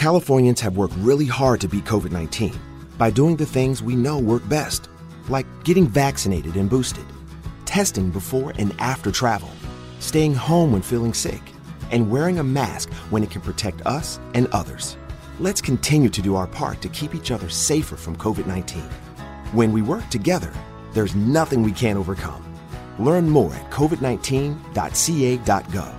[0.00, 2.58] Californians have worked really hard to beat COVID 19
[2.96, 4.88] by doing the things we know work best,
[5.28, 7.04] like getting vaccinated and boosted,
[7.66, 9.50] testing before and after travel,
[9.98, 11.42] staying home when feeling sick,
[11.90, 14.96] and wearing a mask when it can protect us and others.
[15.38, 18.80] Let's continue to do our part to keep each other safer from COVID 19.
[19.52, 20.50] When we work together,
[20.94, 22.42] there's nothing we can't overcome.
[22.98, 25.94] Learn more at covid19.ca.gov.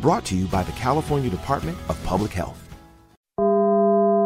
[0.00, 2.63] Brought to you by the California Department of Public Health.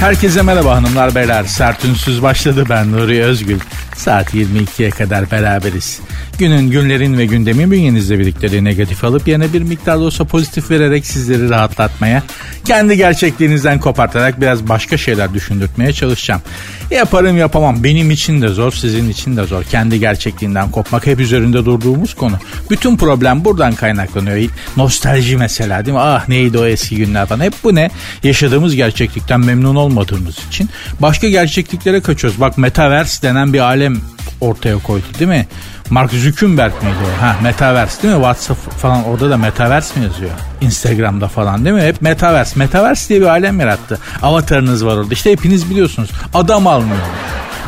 [0.00, 1.44] Herkese merhaba hanımlar beyler.
[1.44, 3.58] Sertünsüz başladı ben Nuri Özgül.
[3.96, 6.00] Saat 22'ye kadar beraberiz.
[6.38, 11.06] Günün, günlerin ve gündemin bünyenizde birlikleri negatif alıp yerine bir miktar da olsa pozitif vererek
[11.06, 12.22] sizleri rahatlatmaya,
[12.64, 16.42] kendi gerçekliğinizden kopartarak biraz başka şeyler düşündürtmeye çalışacağım.
[16.90, 17.84] Yaparım yapamam.
[17.84, 19.64] Benim için de zor, sizin için de zor.
[19.64, 22.34] Kendi gerçekliğinden kopmak hep üzerinde durduğumuz konu.
[22.70, 24.50] Bütün problem buradan kaynaklanıyor.
[24.76, 26.00] Nostalji mesela değil mi?
[26.02, 27.44] Ah neydi o eski günler falan.
[27.44, 27.90] Hep bu ne?
[28.22, 32.40] Yaşadığımız gerçeklikten memnun olmadığımız için başka gerçekliklere kaçıyoruz.
[32.40, 33.96] Bak Metaverse denen bir alem
[34.40, 35.46] ortaya koydu değil mi?
[35.90, 37.22] Mark Zuckerberg miydi o?
[37.22, 38.18] Ha Metaverse değil mi?
[38.18, 40.30] WhatsApp falan orada da Metaverse mi yazıyor?
[40.60, 41.82] Instagram'da falan değil mi?
[41.82, 42.58] Hep Metaverse.
[42.58, 43.98] Metaverse diye bir alem yarattı.
[44.22, 45.14] Avatarınız var orada.
[45.14, 46.10] İşte hepiniz biliyorsunuz.
[46.34, 46.98] Adam almıyor.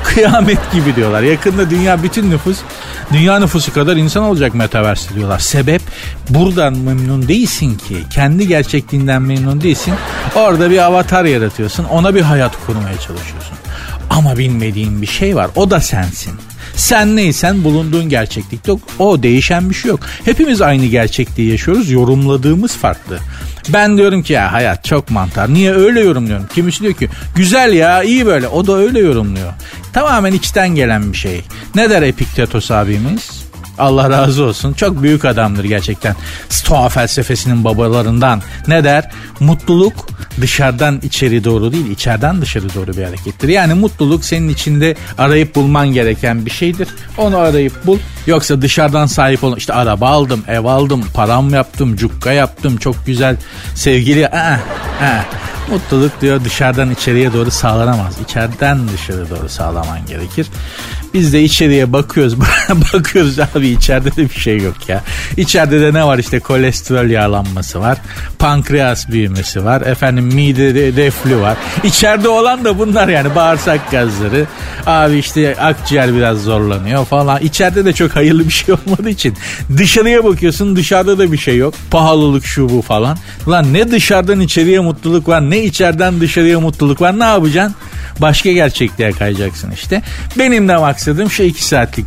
[0.04, 1.22] Kıyamet gibi diyorlar.
[1.22, 2.58] Yakında dünya bütün nüfus
[3.12, 5.38] dünya nüfusu kadar insan olacak metaverse diyorlar.
[5.38, 5.82] Sebep
[6.28, 7.96] buradan memnun değilsin ki.
[8.10, 9.94] Kendi gerçekliğinden memnun değilsin.
[10.34, 11.84] Orada bir avatar yaratıyorsun.
[11.84, 13.56] Ona bir hayat kurmaya çalışıyorsun.
[14.10, 15.50] Ama bilmediğin bir şey var.
[15.56, 16.32] O da sensin.
[16.76, 20.00] Sen neysen bulunduğun gerçeklikte o değişen bir şey yok.
[20.24, 21.90] Hepimiz aynı gerçekliği yaşıyoruz.
[21.90, 23.18] Yorumladığımız farklı.
[23.68, 25.54] Ben diyorum ki ya hayat çok mantar.
[25.54, 26.46] Niye öyle yorumluyorum?
[26.54, 28.48] Kimisi diyor ki güzel ya iyi böyle.
[28.48, 29.52] O da öyle yorumluyor.
[29.92, 31.44] Tamamen içten gelen bir şey.
[31.74, 33.42] Ne der Epiktetos abimiz?
[33.78, 34.72] Allah razı olsun.
[34.72, 36.16] Çok büyük adamdır gerçekten.
[36.48, 38.42] Stoa felsefesinin babalarından.
[38.68, 39.10] Ne der?
[39.40, 40.08] Mutluluk
[40.40, 43.48] dışarıdan içeri doğru değil, içeriden dışarı doğru bir harekettir.
[43.48, 46.88] Yani mutluluk senin içinde arayıp bulman gereken bir şeydir.
[47.18, 47.98] Onu arayıp bul.
[48.26, 49.56] Yoksa dışarıdan sahip olun.
[49.56, 53.36] İşte araba aldım, ev aldım, param yaptım, cukka yaptım, çok güzel
[53.74, 54.28] sevgili.
[54.28, 54.60] Aa,
[55.02, 55.24] aa.
[55.70, 58.14] Mutluluk diyor dışarıdan içeriye doğru sağlanamaz.
[58.24, 60.46] İçeriden dışarı doğru sağlaman gerekir.
[61.14, 62.40] Biz de içeriye bakıyoruz.
[62.94, 65.02] bakıyoruz abi içeride de bir şey yok ya.
[65.36, 67.98] İçeride de ne var işte kolesterol yağlanması var.
[68.38, 69.80] Pankreas büyümesi var.
[69.80, 71.56] Efendim mide reflü var.
[71.84, 74.46] İçeride olan da bunlar yani bağırsak gazları.
[74.86, 77.40] Abi işte akciğer biraz zorlanıyor falan.
[77.40, 79.36] İçeride de çok hayırlı bir şey olmadığı için.
[79.76, 81.74] Dışarıya bakıyorsun dışarıda da bir şey yok.
[81.90, 83.18] Pahalılık şu bu falan.
[83.48, 87.74] Lan ne dışarıdan içeriye mutluluk var ne içeriden dışarıya mutluluk var ne yapacaksın?
[88.20, 90.02] Başka gerçekliğe kayacaksın işte.
[90.38, 92.06] Benim de maksadım şu iki saatlik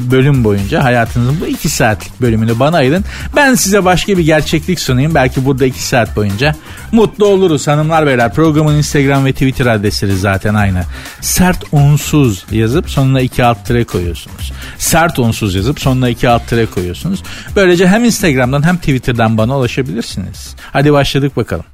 [0.00, 3.04] bölüm boyunca hayatınızın bu iki saatlik bölümünü bana ayırın.
[3.36, 5.14] Ben size başka bir gerçeklik sunayım.
[5.14, 6.54] Belki burada iki saat boyunca
[6.92, 8.34] mutlu oluruz hanımlar beyler.
[8.34, 10.82] Programın Instagram ve Twitter adresleri zaten aynı.
[11.20, 14.52] Sert unsuz yazıp sonuna iki alt tire koyuyorsunuz.
[14.78, 17.22] Sert unsuz yazıp sonuna iki alt tire koyuyorsunuz.
[17.56, 20.56] Böylece hem Instagram'dan hem Twitter'dan bana ulaşabilirsiniz.
[20.72, 21.64] Hadi başladık bakalım.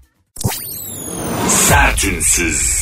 [1.48, 2.79] Sertünsüz.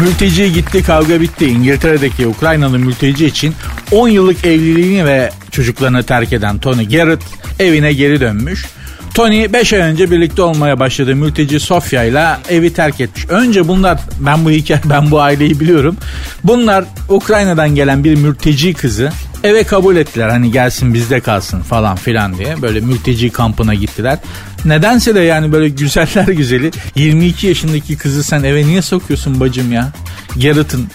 [0.00, 1.46] Mülteci gitti kavga bitti.
[1.46, 3.54] İngiltere'deki Ukraynalı mülteci için
[3.92, 7.22] 10 yıllık evliliğini ve çocuklarını terk eden Tony Garrett
[7.58, 8.66] evine geri dönmüş.
[9.14, 13.26] Tony 5 ay önce birlikte olmaya başladığı mülteci Sofia ile evi terk etmiş.
[13.28, 15.96] Önce bunlar ben bu hikaye ben bu aileyi biliyorum.
[16.44, 19.12] Bunlar Ukrayna'dan gelen bir mülteci kızı
[19.44, 20.28] eve kabul ettiler.
[20.28, 22.62] Hani gelsin bizde kalsın falan filan diye.
[22.62, 24.18] Böyle mülteci kampına gittiler.
[24.64, 29.92] Nedense de yani böyle güzeller güzeli 22 yaşındaki kızı sen eve niye sokuyorsun bacım ya?
[30.36, 30.88] Garrett'ın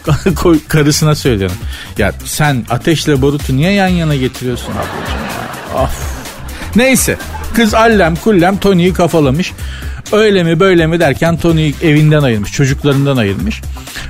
[0.68, 1.56] karısına söylüyorum.
[1.98, 5.84] Ya sen ateşle barutu niye yan yana getiriyorsun ablacığım?
[5.84, 6.24] Of.
[6.76, 7.18] Neyse
[7.54, 9.54] kız allem kullem Tony'yi kafalamış.
[10.12, 13.62] Öyle mi böyle mi derken Tony evinden ayırmış, çocuklarından ayırmış.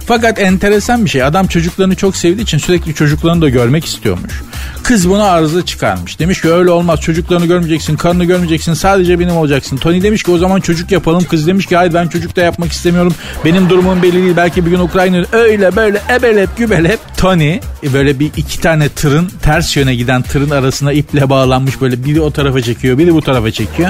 [0.07, 1.23] Fakat enteresan bir şey.
[1.23, 4.41] Adam çocuklarını çok sevdiği için sürekli çocuklarını da görmek istiyormuş.
[4.83, 6.19] Kız buna arıza çıkarmış.
[6.19, 7.01] Demiş ki öyle olmaz.
[7.01, 8.73] Çocuklarını görmeyeceksin, karını görmeyeceksin.
[8.73, 9.77] Sadece benim olacaksın.
[9.77, 11.23] Tony demiş ki o zaman çocuk yapalım.
[11.23, 13.13] Kız demiş ki hayır ben çocuk da yapmak istemiyorum.
[13.45, 14.37] Benim durumum belli değil.
[14.37, 16.99] Belki bir gün Ukrayna öyle böyle ebelep gübelep.
[17.17, 17.59] Tony
[17.93, 22.31] böyle bir iki tane tırın ters yöne giden tırın arasına iple bağlanmış böyle biri o
[22.31, 23.89] tarafa çekiyor biri bu tarafa çekiyor.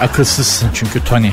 [0.00, 1.30] Akılsızsın çünkü Tony.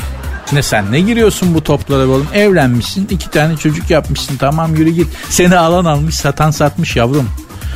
[0.52, 2.28] Ne sen ne giriyorsun bu toplara oğlum?
[2.34, 5.08] Evlenmişsin iki tane çocuk yapmışsın tamam yürü git.
[5.30, 7.30] Seni alan almış satan satmış yavrum.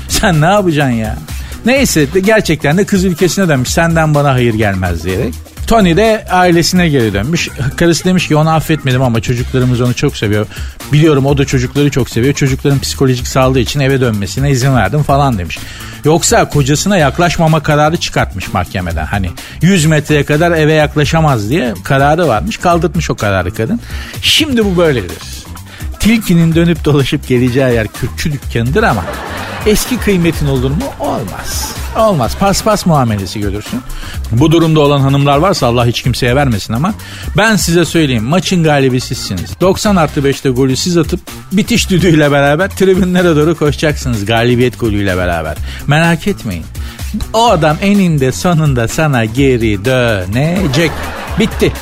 [0.08, 1.18] Sen ne yapacaksın ya?
[1.66, 5.34] Neyse gerçekten de kız ülkesine dönmüş senden bana hayır gelmez diyerek.
[5.72, 7.50] Tony de ailesine geri dönmüş.
[7.78, 10.48] Karısı demiş ki onu affetmedim ama çocuklarımız onu çok seviyor.
[10.94, 12.34] Biliyorum o da çocukları çok seviyor.
[12.34, 15.60] Çocukların psikolojik sağlığı için eve dönmesine izin verdim falan demiş.
[16.06, 19.06] Yoksa kocasına yaklaşmama kararı çıkartmış mahkemeden.
[19.06, 19.30] Hani
[19.62, 22.58] 100 metreye kadar eve yaklaşamaz diye kararı varmış.
[22.58, 23.80] Kaldırtmış o kararı kadın.
[24.22, 25.18] Şimdi bu böyledir.
[26.02, 29.06] Tilkinin dönüp dolaşıp geleceği yer kürkçü dükkanıdır ama
[29.66, 30.84] eski kıymetin olur mu?
[31.00, 31.72] Olmaz.
[31.98, 32.38] Olmaz.
[32.40, 33.82] Paspas muamelesi görürsün.
[34.32, 36.94] Bu durumda olan hanımlar varsa Allah hiç kimseye vermesin ama
[37.38, 39.52] ben size söyleyeyim maçın galibi sizsiniz.
[39.62, 41.20] 90 artı 5'te golü siz atıp
[41.52, 45.58] bitiş düdüğüyle beraber tribünlere doğru koşacaksınız galibiyet golüyle beraber.
[45.88, 46.66] Merak etmeyin.
[47.34, 50.92] O adam eninde sonunda sana geri dönecek.
[51.40, 51.74] Bitti.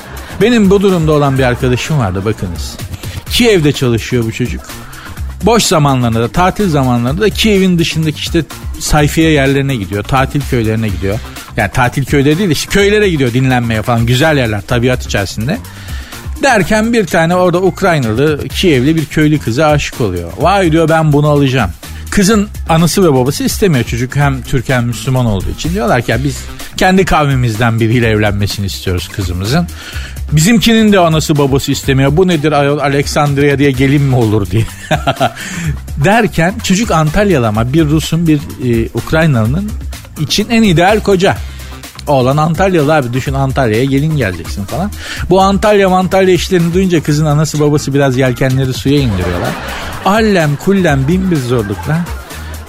[0.41, 2.88] Benim bu durumda olan bir arkadaşım vardı bakınız.
[3.31, 4.61] Kiev'de çalışıyor bu çocuk.
[5.43, 8.43] Boş zamanlarında da tatil zamanlarında da Kiev'in dışındaki işte
[8.79, 10.03] sayfiye yerlerine gidiyor.
[10.03, 11.19] Tatil köylerine gidiyor.
[11.57, 14.05] Yani tatil köyleri değil işte köylere gidiyor dinlenmeye falan.
[14.05, 15.57] Güzel yerler tabiat içerisinde.
[16.43, 20.31] Derken bir tane orada Ukraynalı Kievli bir köylü kıza aşık oluyor.
[20.37, 21.71] Vay diyor ben bunu alacağım.
[22.11, 25.73] Kızın anası ve babası istemiyor çocuk hem Türk hem Müslüman olduğu için.
[25.73, 26.37] Diyorlar ki biz
[26.77, 29.67] kendi kavmimizden biriyle evlenmesini istiyoruz kızımızın.
[30.31, 32.17] Bizimkinin de anası babası istemiyor.
[32.17, 34.65] Bu nedir ayol Alexandria diye gelin mi olur diye.
[36.05, 39.71] Derken çocuk Antalyalı ama bir Rus'un bir e, Ukraynalı'nın
[40.19, 41.37] için en ideal koca.
[42.07, 44.91] Oğlan Antalyalı abi düşün Antalya'ya gelin geleceksin falan.
[45.29, 49.49] Bu Antalya Antalya işlerini duyunca kızın anası babası biraz yelkenleri suya indiriyorlar.
[50.05, 52.05] Allem kullem bin bir zorlukla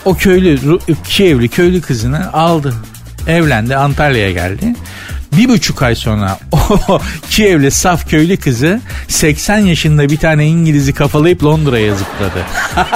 [0.04, 2.74] o köylü Kievli köylü kızını aldı.
[3.26, 4.74] Evlendi Antalya'ya geldi.
[5.32, 7.00] Bir buçuk ay sonra o
[7.31, 12.44] Kievli saf köylü kızı 80 yaşında bir tane İngiliz'i kafalayıp Londra'ya zıpladı.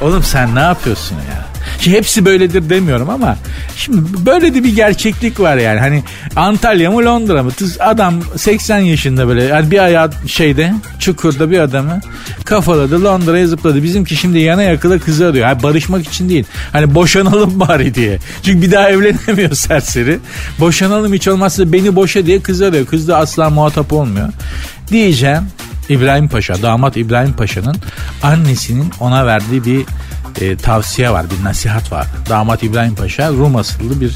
[0.00, 1.57] Oğlum sen ne yapıyorsun ya?
[1.80, 3.36] Şimdi hepsi böyledir demiyorum ama
[3.76, 5.80] şimdi böyle de bir gerçeklik var yani.
[5.80, 6.02] Hani
[6.36, 7.50] Antalya mı Londra mı?
[7.80, 12.00] Adam 80 yaşında böyle yani bir ayağı şeyde çukurda bir adamı
[12.44, 13.82] kafaladı Londra'ya zıpladı.
[13.82, 15.48] Bizimki şimdi yana yakıla kızı arıyor.
[15.48, 16.44] Yani barışmak için değil.
[16.72, 18.18] Hani boşanalım bari diye.
[18.42, 20.18] Çünkü bir daha evlenemiyor serseri.
[20.60, 22.86] Boşanalım hiç olmazsa beni boşa diye kız arıyor.
[22.86, 24.28] Kız da asla muhatap olmuyor.
[24.90, 25.42] Diyeceğim
[25.88, 27.76] İbrahim Paşa, damat İbrahim Paşa'nın
[28.22, 29.84] annesinin ona verdiği bir
[30.40, 32.06] e, tavsiye var, bir nasihat var.
[32.28, 34.12] Damat İbrahim Paşa Rum asıllı bir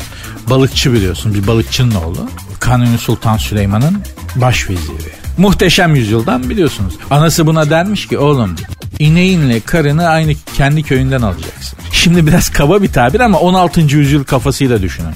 [0.51, 2.29] balıkçı biliyorsun, bir balıkçının oğlu.
[2.61, 4.03] Kanuni Sultan Süleyman'ın
[4.37, 5.13] başveziri.
[5.39, 6.95] Muhteşem yüzyıldan biliyorsunuz.
[7.11, 8.57] Anası buna dermiş ki oğlum
[8.99, 11.79] ineğinle karını aynı kendi köyünden alacaksın.
[11.93, 13.81] Şimdi biraz kaba bir tabir ama 16.
[13.81, 15.15] yüzyıl kafasıyla düşünün.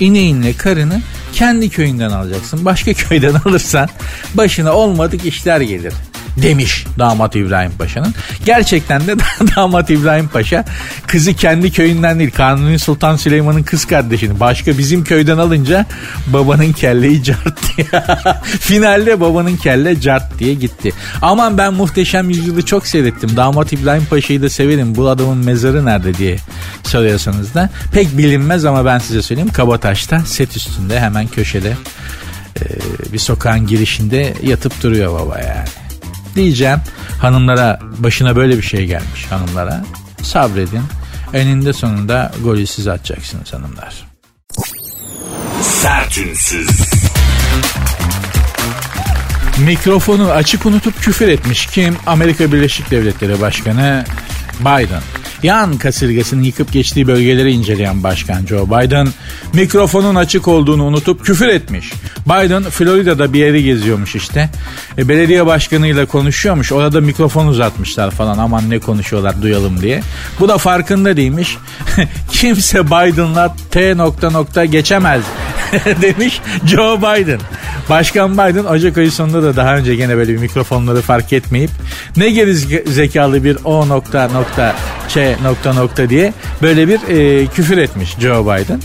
[0.00, 1.00] İneğinle karını
[1.32, 2.64] kendi köyünden alacaksın.
[2.64, 3.88] Başka köyden alırsan
[4.34, 5.92] başına olmadık işler gelir
[6.36, 8.14] demiş damat İbrahim Paşa'nın.
[8.44, 9.16] Gerçekten de
[9.56, 10.64] damat İbrahim Paşa
[11.06, 15.86] kızı kendi köyünden değil Kanuni Sultan Süleyman'ın kız kardeşini başka bizim köyden alınca
[16.26, 17.86] babanın kelleyi cart diye.
[18.60, 20.92] Finalde babanın kelle cart diye gitti.
[21.22, 23.36] Aman ben muhteşem yüzyılı çok seyrettim.
[23.36, 24.94] Damat İbrahim Paşa'yı da severim.
[24.94, 26.36] Bu adamın mezarı nerede diye
[26.82, 29.52] soruyorsanız da pek bilinmez ama ben size söyleyeyim.
[29.52, 31.72] Kabataş'ta set üstünde hemen köşede
[33.12, 35.85] bir sokağın girişinde yatıp duruyor baba yani
[36.36, 36.78] diyeceğim.
[37.20, 39.84] Hanımlara başına böyle bir şey gelmiş hanımlara.
[40.22, 40.82] Sabredin.
[41.34, 44.06] Eninde sonunda golü siz atacaksınız hanımlar.
[45.62, 46.68] Sertünsüz.
[49.58, 51.96] Mikrofonu açık unutup küfür etmiş kim?
[52.06, 54.04] Amerika Birleşik Devletleri Başkanı
[54.60, 55.02] Biden.
[55.42, 59.08] Yan kasırgasının yıkıp geçtiği bölgeleri inceleyen Başkan Joe Biden
[59.52, 61.92] mikrofonun açık olduğunu unutup küfür etmiş.
[62.26, 64.50] Biden Florida'da bir yeri geziyormuş işte.
[64.98, 66.72] E, belediye başkanıyla konuşuyormuş.
[66.72, 70.02] Orada mikrofon uzatmışlar falan aman ne konuşuyorlar duyalım diye.
[70.40, 71.56] Bu da farkında değilmiş.
[72.30, 75.22] Kimse Biden'la T nokta nokta geçemez
[76.02, 77.40] demiş Joe Biden.
[77.88, 81.70] Başkan Biden Ocak ayı sonunda da daha önce gene böyle bir mikrofonları fark etmeyip
[82.16, 82.54] ne geri
[82.90, 84.74] zekalı bir O nokta nokta
[85.16, 86.32] Ç nokta nokta diye
[86.62, 88.80] böyle bir e, küfür etmiş Joe Biden.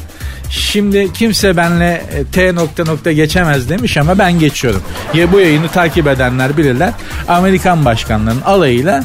[0.50, 4.81] Şimdi kimse benle e, T nokta nokta geçemez demiş ama ben geçiyorum.
[5.13, 6.93] Ya bu yayını takip edenler bilirler.
[7.27, 9.03] Amerikan başkanlarının alayıyla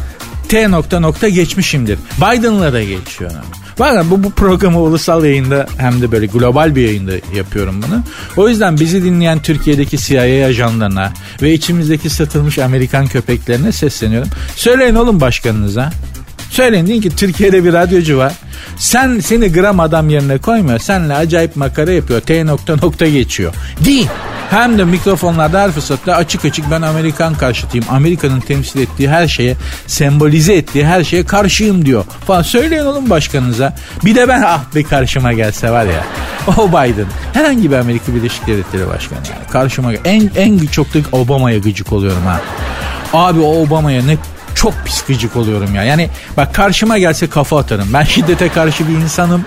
[0.49, 1.99] T nokta nokta geçmişimdir.
[2.19, 3.37] Biden'la da geçiyorum.
[3.79, 8.03] Bakın bu, bu programı ulusal yayında hem de böyle global bir yayında yapıyorum bunu.
[8.37, 14.29] O yüzden bizi dinleyen Türkiye'deki CIA ajanlarına ve içimizdeki satılmış Amerikan köpeklerine sesleniyorum.
[14.57, 15.93] Söyleyin oğlum başkanınıza.
[16.51, 18.33] Söyleyin deyin ki Türkiye'de bir radyocu var.
[18.77, 20.79] Sen seni gram adam yerine koymuyor.
[20.79, 22.21] Senle acayip makara yapıyor.
[22.21, 23.55] T nokta nokta geçiyor.
[23.85, 24.09] Deyin.
[24.51, 27.87] Hem de mikrofonlarda her fırsatta açık açık ben Amerikan karşıtıyım.
[27.91, 32.05] Amerika'nın temsil ettiği her şeye, sembolize ettiği her şeye karşıyım diyor.
[32.27, 33.77] Falan söyleyin oğlum başkanınıza.
[34.05, 36.05] Bir de ben ah bir karşıma gelse var ya.
[36.57, 37.07] O Biden.
[37.33, 39.51] Herhangi bir Amerika Birleşik Devletleri başkanı yani.
[39.51, 42.41] Karşıma en en çok da Obama'ya gıcık oluyorum ha.
[43.13, 44.17] Abi o Obama'ya ne
[44.57, 45.85] çok pis gıcık oluyorum ya.
[45.85, 47.89] Yani bak karşıma gelse kafa atarım.
[47.93, 49.45] Ben şiddete karşı bir insanım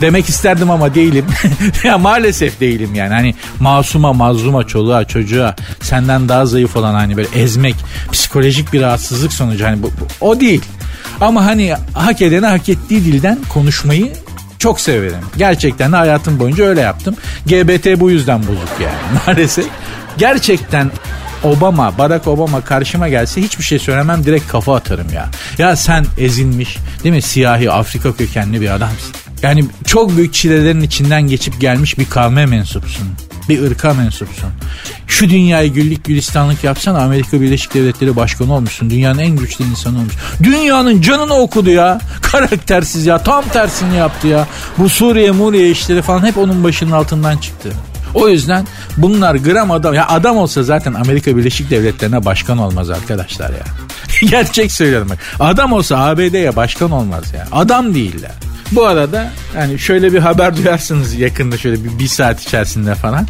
[0.00, 1.26] demek isterdim ama değilim.
[1.84, 3.14] ya maalesef değilim yani.
[3.14, 7.74] Hani masuma, mazluma, çoluğa, çocuğa senden daha zayıf olan hani böyle ezmek,
[8.12, 10.62] psikolojik bir rahatsızlık sonucu hani bu, bu o değil.
[11.20, 14.12] Ama hani hak edene hak ettiği dilden konuşmayı
[14.58, 15.20] çok severim.
[15.36, 17.16] Gerçekten de hayatım boyunca öyle yaptım.
[17.46, 19.66] GBT bu yüzden bozuk yani maalesef.
[20.18, 20.90] Gerçekten
[21.44, 25.28] Obama, Barack Obama karşıma gelse hiçbir şey söylemem direkt kafa atarım ya.
[25.58, 29.14] Ya sen ezilmiş değil mi siyahi Afrika kökenli bir adamsın.
[29.42, 33.08] Yani çok büyük çilelerin içinden geçip gelmiş bir kavme mensupsun.
[33.48, 34.50] Bir ırka mensupsun.
[35.06, 38.90] Şu dünyayı güllük gülistanlık yapsan Amerika Birleşik Devletleri Başkanı olmuşsun.
[38.90, 40.14] Dünyanın en güçlü insanı olmuş.
[40.42, 42.00] Dünyanın canını okudu ya.
[42.22, 43.18] Karaktersiz ya.
[43.18, 44.46] Tam tersini yaptı ya.
[44.78, 47.72] Bu Suriye Muriye işleri falan hep onun başının altından çıktı.
[48.16, 49.94] O yüzden bunlar gram adam.
[49.94, 53.64] Ya adam olsa zaten Amerika Birleşik Devletleri'ne başkan olmaz arkadaşlar ya.
[54.30, 55.08] Gerçek söylüyorum.
[55.40, 57.46] Adam olsa ABD'ye başkan olmaz ya.
[57.52, 58.32] Adam değiller.
[58.72, 63.26] Bu arada yani şöyle bir haber duyarsınız yakında şöyle bir, bir saat içerisinde falan.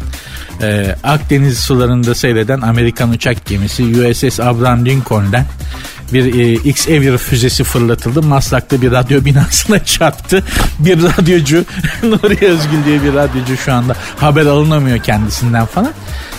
[0.61, 5.45] Ee, Akdeniz sularında seyreden Amerikan uçak gemisi USS Abraham Lincoln'den
[6.13, 8.21] bir e, X-Ever füzesi fırlatıldı.
[8.23, 10.43] Maslak'ta bir radyo binasına çarptı.
[10.79, 11.65] Bir radyocu
[12.03, 15.91] Nuri Özgül diye bir radyocu şu anda haber alınamıyor kendisinden falan.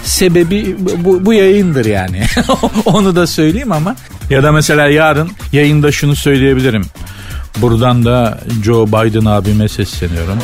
[0.04, 2.26] Sebebi bu, bu yayındır yani.
[2.84, 3.96] Onu da söyleyeyim ama
[4.30, 6.84] ya da mesela yarın yayında şunu söyleyebilirim.
[7.56, 10.38] Buradan da Joe Biden abime sesleniyorum.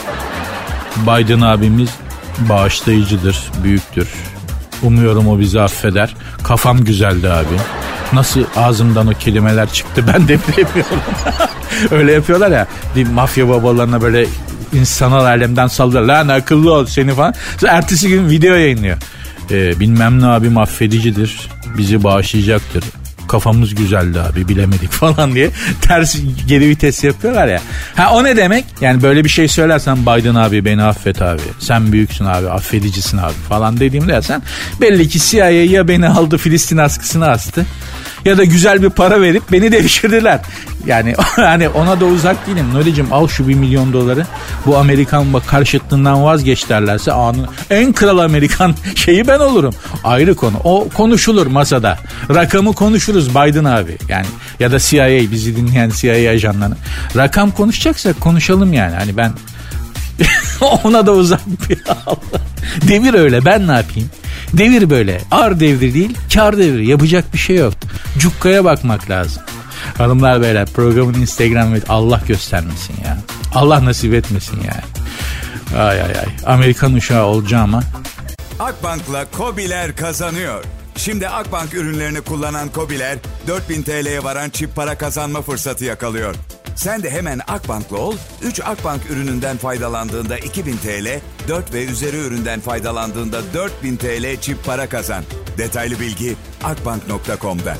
[0.97, 1.91] Biden abimiz
[2.39, 4.09] bağışlayıcıdır, büyüktür.
[4.83, 6.15] Umuyorum o bizi affeder.
[6.43, 7.57] Kafam güzeldi abi.
[8.13, 11.01] Nasıl ağzımdan o kelimeler çıktı ben de bilemiyorum.
[11.91, 12.67] Öyle yapıyorlar ya.
[12.97, 14.27] Bir mafya babalarına böyle
[14.73, 16.05] insanal alemden saldırıyor.
[16.05, 17.35] Lan akıllı ol seni falan.
[17.61, 18.97] Sonra ertesi gün video yayınlıyor.
[19.51, 21.49] Ee, bilmem ne abi affedicidir.
[21.79, 22.85] Bizi bağışlayacaktır
[23.29, 25.51] kafamız güzeldi abi bilemedik falan diye
[25.81, 26.17] ters
[26.47, 27.61] geri vites yapıyorlar ya.
[27.97, 28.65] Ha o ne demek?
[28.81, 31.41] Yani böyle bir şey söylersen Biden abi beni affet abi.
[31.59, 34.43] Sen büyüksün abi affedicisin abi falan dediğimde sen
[34.81, 37.67] belli ki CIA ya beni aldı Filistin askısına astı
[38.25, 40.41] ya da güzel bir para verip beni devşirdiler.
[40.87, 42.75] Yani hani ona da uzak değilim.
[42.75, 44.27] Nuri'cim al şu bir milyon doları.
[44.67, 49.75] Bu Amerikan karşıtlığından vazgeç derlerse anı en kral Amerikan şeyi ben olurum.
[50.05, 50.57] Ayrı konu.
[50.65, 51.99] O konuşulur masada.
[52.35, 53.99] Rakamı konuşuruz Biden abi.
[54.09, 54.27] Yani
[54.61, 56.75] ya da CIA bizi dinleyen CIA ajanları.
[57.17, 58.95] Rakam konuşacaksak konuşalım yani.
[58.95, 59.33] Hani ben
[60.85, 61.41] ona da uzak
[61.71, 62.41] bir Allah.
[62.89, 64.11] Devir öyle ben ne yapayım?
[64.59, 65.21] Devir böyle.
[65.31, 66.87] Ar devri değil, kar devri.
[66.87, 67.75] Yapacak bir şey yok.
[68.19, 69.43] Cukkaya bakmak lazım.
[69.99, 73.19] Hanımlar beyler programın Instagram ve Allah göstermesin ya.
[73.55, 74.81] Allah nasip etmesin ya.
[75.83, 76.27] Ay ay ay.
[76.47, 77.83] Amerikan uşağı olacağım ama.
[78.61, 80.65] Akbank'la Kobiler kazanıyor.
[80.97, 86.35] Şimdi Akbank ürünlerini kullanan Kobiler 4000 TL'ye varan çip para kazanma fırsatı yakalıyor.
[86.75, 92.61] Sen de hemen Akbank'la ol, 3 Akbank ürününden faydalandığında 2000 TL, 4 ve üzeri üründen
[92.61, 95.25] faydalandığında 4000 TL çip para kazan.
[95.59, 97.77] Detaylı bilgi akbank.com'da.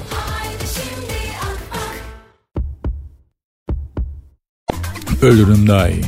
[5.23, 6.05] Ölürüm daha iyi.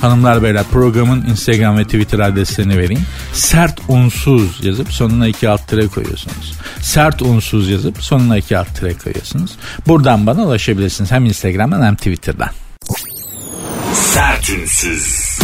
[0.00, 3.02] Hanımlar beyler programın Instagram ve Twitter adreslerini vereyim.
[3.32, 6.54] Sert unsuz yazıp sonuna iki alt tire koyuyorsunuz.
[6.80, 9.50] Sert unsuz yazıp sonuna iki alt tire koyuyorsunuz.
[9.86, 12.50] Buradan bana ulaşabilirsiniz hem Instagram'dan hem Twitter'dan.
[13.94, 15.38] Sert unsuz.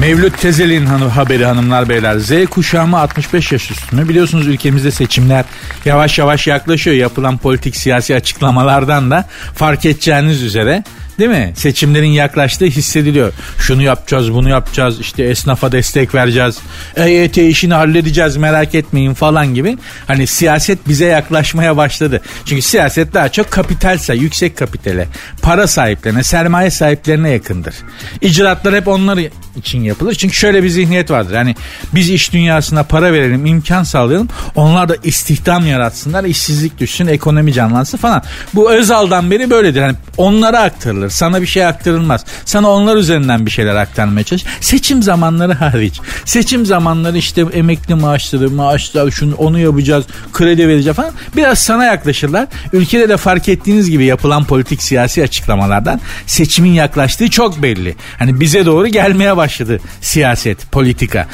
[0.00, 2.18] Mevlüt Tezel'in hanı, haberi hanımlar beyler.
[2.18, 4.08] Z kuşağı mı 65 yaş üstü mü?
[4.08, 5.44] Biliyorsunuz ülkemizde seçimler
[5.84, 6.96] yavaş yavaş yaklaşıyor.
[6.96, 10.84] Yapılan politik siyasi açıklamalardan da fark edeceğiniz üzere
[11.22, 11.52] Değil mi?
[11.56, 13.32] Seçimlerin yaklaştığı hissediliyor.
[13.58, 16.58] Şunu yapacağız, bunu yapacağız, işte esnafa destek vereceğiz,
[16.96, 19.78] EYT işini halledeceğiz merak etmeyin falan gibi.
[20.06, 22.20] Hani siyaset bize yaklaşmaya başladı.
[22.44, 25.08] Çünkü siyaset daha çok kapitalse, yüksek kapitale,
[25.42, 27.74] para sahiplerine, sermaye sahiplerine yakındır.
[28.20, 29.18] İcraatlar hep onlar
[29.56, 30.14] için yapılır.
[30.14, 31.34] Çünkü şöyle bir zihniyet vardır.
[31.34, 31.54] Yani
[31.94, 34.28] biz iş dünyasına para verelim, imkan sağlayalım.
[34.54, 38.22] Onlar da istihdam yaratsınlar, işsizlik düşsün, ekonomi canlansın falan.
[38.54, 39.82] Bu Özal'dan beri böyledir.
[39.82, 41.10] Hani onlara aktarılır.
[41.10, 42.24] Sana bir şey aktarılmaz.
[42.44, 44.44] Sana onlar üzerinden bir şeyler aktarmaya çalış.
[44.60, 46.00] Seçim zamanları hariç.
[46.24, 51.12] Seçim zamanları işte emekli maaşları, maaşlar şunu onu yapacağız, kredi vereceğiz falan.
[51.36, 52.46] Biraz sana yaklaşırlar.
[52.72, 57.94] Ülkede de fark ettiğiniz gibi yapılan politik siyasi açıklamalardan seçimin yaklaştığı çok belli.
[58.18, 61.26] Hani bize doğru gelmeye başladı siyaset, politika.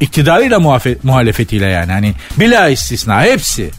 [0.00, 1.92] İktidarıyla muhafe- muhalefetiyle yani.
[1.92, 3.70] Hani bila istisna hepsi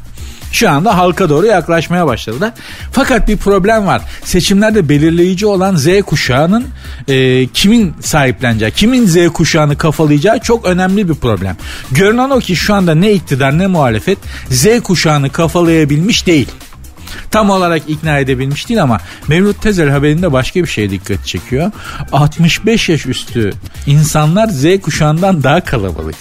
[0.51, 2.51] şu anda halka doğru yaklaşmaya başladılar.
[2.91, 4.01] Fakat bir problem var.
[4.23, 6.67] Seçimlerde belirleyici olan Z kuşağının
[7.07, 11.57] e, kimin sahipleneceği, kimin Z kuşağını kafalayacağı çok önemli bir problem.
[11.91, 14.17] Görünen o ki şu anda ne iktidar ne muhalefet
[14.51, 16.47] Z kuşağını kafalayabilmiş değil.
[17.31, 21.71] Tam olarak ikna edebilmiş değil ama Mevlüt Tezel haberinde başka bir şeye dikkat çekiyor.
[22.11, 23.53] 65 yaş üstü
[23.87, 26.15] insanlar Z kuşağından daha kalabalık.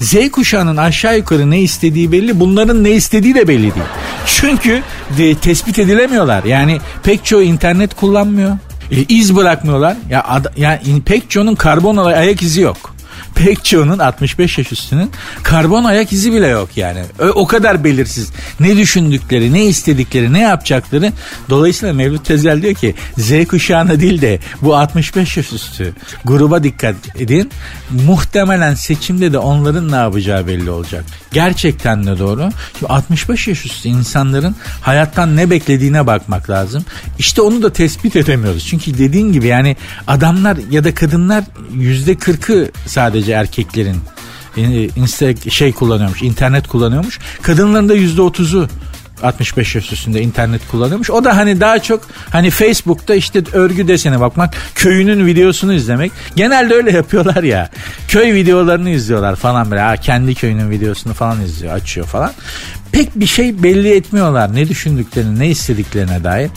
[0.00, 2.40] Z kuşağının aşağı yukarı ne istediği belli.
[2.40, 3.86] Bunların ne istediği de belli değil.
[4.26, 4.82] Çünkü
[5.18, 6.44] de, tespit edilemiyorlar.
[6.44, 8.58] Yani pek çoğu internet kullanmıyor.
[8.90, 9.96] E, iz bırakmıyorlar.
[10.10, 12.93] Ya ad, ya pek çoğunun karbon ayak izi yok
[13.34, 15.10] pek çoğunun 65 yaş üstünün
[15.42, 17.00] karbon ayak izi bile yok yani.
[17.34, 18.32] O kadar belirsiz.
[18.60, 21.12] Ne düşündükleri, ne istedikleri, ne yapacakları.
[21.50, 26.94] Dolayısıyla Mevlüt Tezel diyor ki Z kuşağına değil de bu 65 yaş üstü gruba dikkat
[27.18, 27.50] edin.
[28.06, 31.04] Muhtemelen seçimde de onların ne yapacağı belli olacak.
[31.32, 32.50] Gerçekten de doğru.
[32.78, 36.84] Şimdi 65 yaş üstü insanların hayattan ne beklediğine bakmak lazım.
[37.18, 38.66] İşte onu da tespit edemiyoruz.
[38.66, 39.76] Çünkü dediğin gibi yani
[40.06, 43.96] adamlar ya da kadınlar %40'ı sadece erkeklerin
[44.96, 47.18] insta şey kullanıyormuş, internet kullanıyormuş.
[47.42, 48.68] Kadınların da %30'u
[49.24, 51.10] 65 yaş üstünde internet kullanıyormuş.
[51.10, 56.12] O da hani daha çok hani Facebook'ta işte örgü desene bakmak, köyünün videosunu izlemek.
[56.36, 57.70] Genelde öyle yapıyorlar ya.
[58.08, 59.82] Köy videolarını izliyorlar falan böyle.
[59.82, 62.32] Ha, kendi köyünün videosunu falan izliyor, açıyor falan
[62.94, 64.54] pek bir şey belli etmiyorlar.
[64.54, 66.50] Ne düşündüklerini, ne istediklerine dair.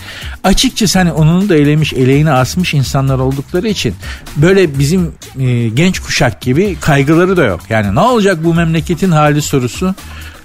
[0.43, 3.95] Açıkçası hani onun da elemiş, eleğini asmış insanlar oldukları için
[4.35, 7.59] böyle bizim e, genç kuşak gibi kaygıları da yok.
[7.69, 9.95] Yani ne olacak bu memleketin hali sorusu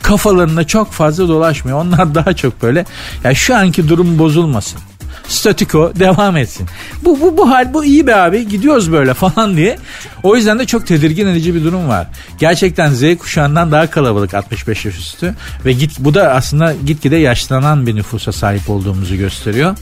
[0.02, 1.78] kafalarında çok fazla dolaşmıyor.
[1.78, 2.84] Onlar daha çok böyle
[3.24, 4.80] ya şu anki durum bozulmasın
[5.28, 6.66] statiko devam etsin.
[7.04, 9.78] Bu, bu, bu hal bu iyi be abi gidiyoruz böyle falan diye.
[10.22, 12.06] O yüzden de çok tedirgin edici bir durum var.
[12.38, 17.86] Gerçekten Z kuşağından daha kalabalık 65 yaş üstü ve git bu da aslında gitgide yaşlanan
[17.86, 19.76] bir nüfusa sahip olduğumuzu gösteriyor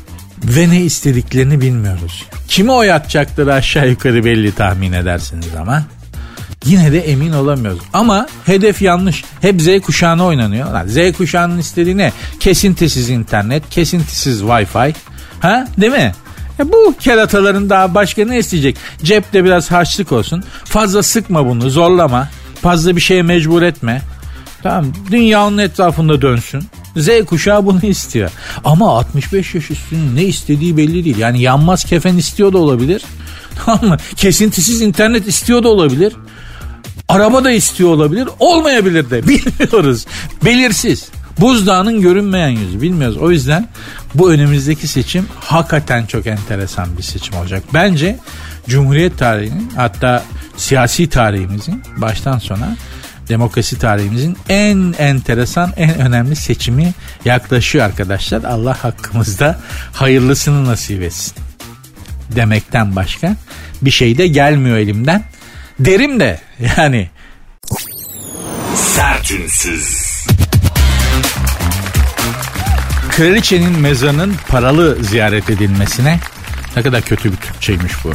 [0.45, 2.25] ve ne istediklerini bilmiyoruz.
[2.49, 5.85] Kimi oy atacakları aşağı yukarı belli tahmin edersiniz ama
[6.65, 7.81] yine de emin olamıyoruz.
[7.93, 9.25] Ama hedef yanlış.
[9.41, 10.87] Hep Z kuşağına oynanıyor.
[10.87, 12.13] Z kuşağının istediği ne?
[12.41, 14.95] Kesintisiz internet, kesintisiz Wi-Fi.
[15.41, 16.13] Ha değil mi?
[16.61, 18.77] E bu kerataların daha başka ne isteyecek?
[19.03, 20.45] Cepte biraz harçlık olsun.
[20.65, 22.29] Fazla sıkma bunu zorlama.
[22.63, 24.03] Fazla bir şeye mecbur etme.
[24.63, 26.63] Tamam dünya onun etrafında dönsün.
[26.97, 28.31] Z kuşağı bunu istiyor.
[28.65, 31.19] Ama 65 yaş üstünün ne istediği belli değil.
[31.19, 33.03] Yani yanmaz kefen istiyor da olabilir.
[33.65, 33.97] Tamam mı?
[34.17, 36.13] Kesintisiz internet istiyor da olabilir.
[37.11, 38.29] Araba da istiyor olabilir.
[38.39, 39.23] Olmayabilir de.
[39.29, 40.07] Bilmiyoruz.
[40.45, 41.09] Belirsiz.
[41.41, 43.17] Buzdağının görünmeyen yüzü bilmiyoruz.
[43.17, 43.69] O yüzden
[44.15, 47.63] bu önümüzdeki seçim hakikaten çok enteresan bir seçim olacak.
[47.75, 48.19] Bence
[48.69, 50.25] Cumhuriyet tarihinin hatta
[50.57, 52.77] siyasi tarihimizin baştan sona
[53.29, 56.95] demokrasi tarihimizin en enteresan, en önemli seçimi
[57.25, 58.45] yaklaşıyor arkadaşlar.
[58.45, 59.61] Allah hakkımızda
[59.93, 61.35] hayırlısını nasip etsin.
[62.37, 63.37] Demekten başka
[63.83, 65.25] bir şey de gelmiyor elimden.
[65.85, 66.41] Derim de
[66.77, 67.09] yani.
[68.75, 69.97] Sertünsüz.
[73.11, 76.19] Kraliçenin mezarının paralı ziyaret edilmesine
[76.77, 78.13] ne kadar kötü bir Türkçeymiş bu.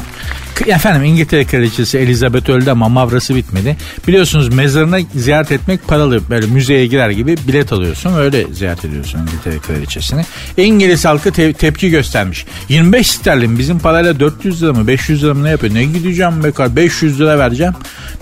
[0.62, 3.78] Efendim İngiltere Kraliçesi Elizabeth öldü ama mavrası bitmedi.
[4.08, 6.30] Biliyorsunuz mezarına ziyaret etmek paralı.
[6.30, 8.14] Böyle müzeye girer gibi bilet alıyorsun.
[8.18, 10.26] Öyle ziyaret ediyorsun İngiltere Kraliçesini.
[10.58, 12.46] İngiliz halkı te- tepki göstermiş.
[12.70, 15.74] 25 sterlin bizim parayla 400 lira mı 500 lira mı ne yapıyor?
[15.74, 17.74] Ne gideceğim be kar 500 lira vereceğim.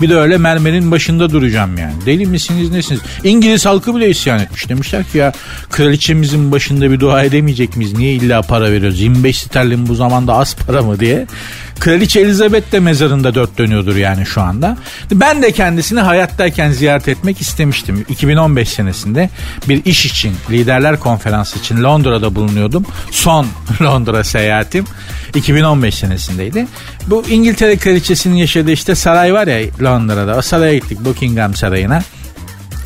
[0.01, 1.93] Bir de öyle mermerin başında duracağım yani.
[2.05, 3.01] Deli misiniz nesiniz?
[3.23, 4.69] İngiliz halkı bile isyan etmiş.
[4.69, 5.33] Demişler ki ya
[5.69, 7.93] kraliçemizin başında bir dua edemeyecek miyiz?
[7.93, 9.01] Niye illa para veriyoruz?
[9.01, 11.25] 25 sterlin bu zamanda az para mı diye.
[11.83, 14.77] Kraliçe Elizabeth de mezarında dört dönüyordur yani şu anda.
[15.11, 18.05] Ben de kendisini hayattayken ziyaret etmek istemiştim.
[18.09, 19.29] 2015 senesinde
[19.69, 22.85] bir iş için, liderler konferansı için Londra'da bulunuyordum.
[23.11, 23.47] Son
[23.81, 24.85] Londra seyahatim
[25.35, 26.67] 2015 senesindeydi.
[27.07, 30.37] Bu İngiltere kraliçesinin yaşadığı işte saray var ya Londra'da.
[30.37, 32.03] O saraya gittik Buckingham Sarayı'na.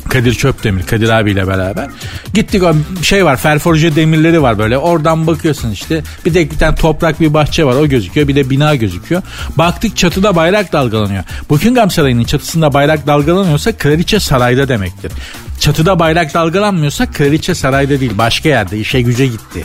[0.08, 1.88] Kadir Çöpdemir, Kadir abiyle beraber.
[2.34, 4.78] Gittik o şey var, ferforje demirleri var böyle.
[4.78, 6.02] Oradan bakıyorsun işte.
[6.24, 8.28] Bir de bir tane toprak bir bahçe var o gözüküyor.
[8.28, 9.22] Bir de bina gözüküyor.
[9.58, 11.24] Baktık çatıda bayrak dalgalanıyor.
[11.50, 15.12] Buckingham Sarayı'nın çatısında bayrak dalgalanıyorsa kraliçe sarayda demektir.
[15.60, 19.64] Çatıda bayrak dalgalanmıyorsa kraliçe sarayda değil başka yerde işe güce gitti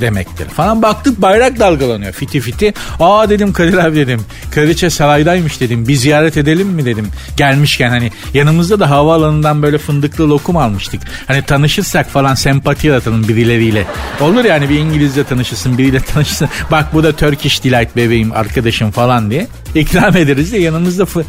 [0.00, 0.48] demektir.
[0.48, 2.74] Falan baktık bayrak dalgalanıyor fiti fiti.
[3.00, 4.20] Aa dedim Kadir abi dedim.
[4.50, 5.88] Kraliçe saraydaymış dedim.
[5.88, 7.08] Bir ziyaret edelim mi dedim.
[7.36, 11.00] Gelmişken hani yanımızda da havaalanından böyle fındıklı lokum almıştık.
[11.26, 13.86] Hani tanışırsak falan sempati yaratalım birileriyle.
[14.20, 16.48] Olur yani bir İngilizce tanışırsın biriyle tanışırsın.
[16.70, 19.46] Bak bu da Turkish Delight bebeğim arkadaşım falan diye.
[19.80, 21.24] İkram ederiz de yanımızda fı-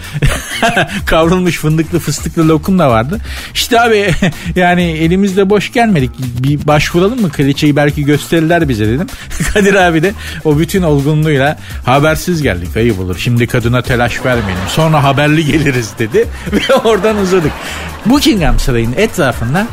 [1.06, 3.20] kavrulmuş fındıklı fıstıklı lokum da vardı.
[3.54, 4.12] İşte abi
[4.56, 6.12] yani elimizde boş gelmedik.
[6.20, 9.08] Bir başvuralım mı kraliçeyi belki gösterirler bize dedim.
[9.54, 10.14] Kadir abi de
[10.46, 13.18] o bütün olgunluğuyla habersiz geldik ayıp olur.
[13.20, 14.64] Şimdi kadına telaş vermeyelim.
[14.68, 17.52] Sonra haberli geliriz dedi ve oradan uzadık.
[18.06, 19.68] Buckingham Sarayı'nın etrafında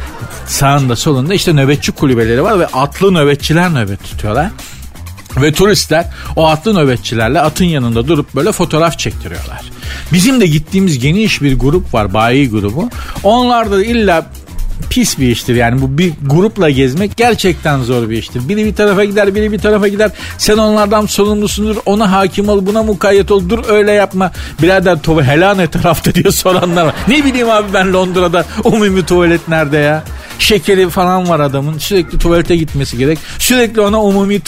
[0.47, 4.51] sağında solunda işte nöbetçi kulübeleri var ve atlı nöbetçiler nöbet tutuyorlar.
[5.43, 9.61] Ve turistler o atlı nöbetçilerle atın yanında durup böyle fotoğraf çektiriyorlar.
[10.13, 12.91] Bizim de gittiğimiz geniş bir grup var bayi grubu.
[13.23, 14.27] Onlar da illa
[14.91, 18.49] pis bir iştir yani bu bir grupla gezmek gerçekten zor bir iştir.
[18.49, 20.11] Biri bir tarafa gider biri bir tarafa gider.
[20.39, 24.33] Sen onlardan sorumlusundur ona hakim ol buna mukayyet ol dur öyle yapma.
[24.63, 26.95] Birader tuva helal ne tarafta diyor soranlar var.
[27.09, 30.05] Ne bileyim abi ben Londra'da umumi tuvalet nerede ya?
[30.39, 31.79] Şekeri falan var adamın.
[31.79, 33.19] Sürekli tuvalete gitmesi gerek.
[33.39, 34.41] Sürekli ona umumi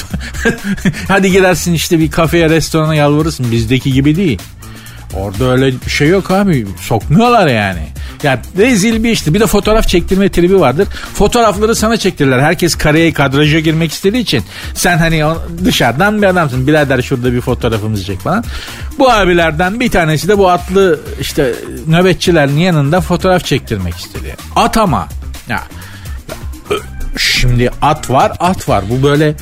[1.08, 3.52] hadi gidersin işte bir kafeye restorana yalvarırsın.
[3.52, 4.38] Bizdeki gibi değil.
[5.14, 6.66] Orada öyle bir şey yok abi.
[6.80, 7.88] Sokmuyorlar yani.
[8.22, 9.34] Ya rezil bir işti.
[9.34, 10.88] Bir de fotoğraf çektirme tribi vardır.
[11.14, 12.40] Fotoğrafları sana çektirirler.
[12.40, 14.42] Herkes kareye kadraja girmek istediği için.
[14.74, 15.24] Sen hani
[15.64, 16.66] dışarıdan bir adamsın.
[16.66, 18.44] Birader şurada bir fotoğrafımızı çek falan.
[18.98, 21.54] Bu abilerden bir tanesi de bu atlı işte
[21.86, 24.36] nöbetçilerin yanında fotoğraf çektirmek istedi.
[24.56, 25.08] At ama.
[25.48, 25.64] Ya
[27.18, 29.34] Şimdi at var at var bu böyle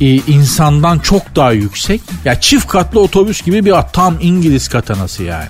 [0.00, 2.00] e, insandan çok daha yüksek.
[2.24, 5.48] Ya çift katlı otobüs gibi bir at tam İngiliz katanası yani.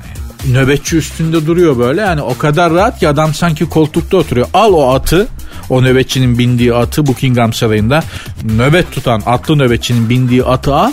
[0.50, 4.48] Nöbetçi üstünde duruyor böyle yani o kadar rahat ki adam sanki koltukta oturuyor.
[4.54, 5.28] Al o atı
[5.70, 8.02] o nöbetçinin bindiği atı Buckingham Sarayı'nda
[8.44, 10.92] nöbet tutan atlı nöbetçinin bindiği atı al.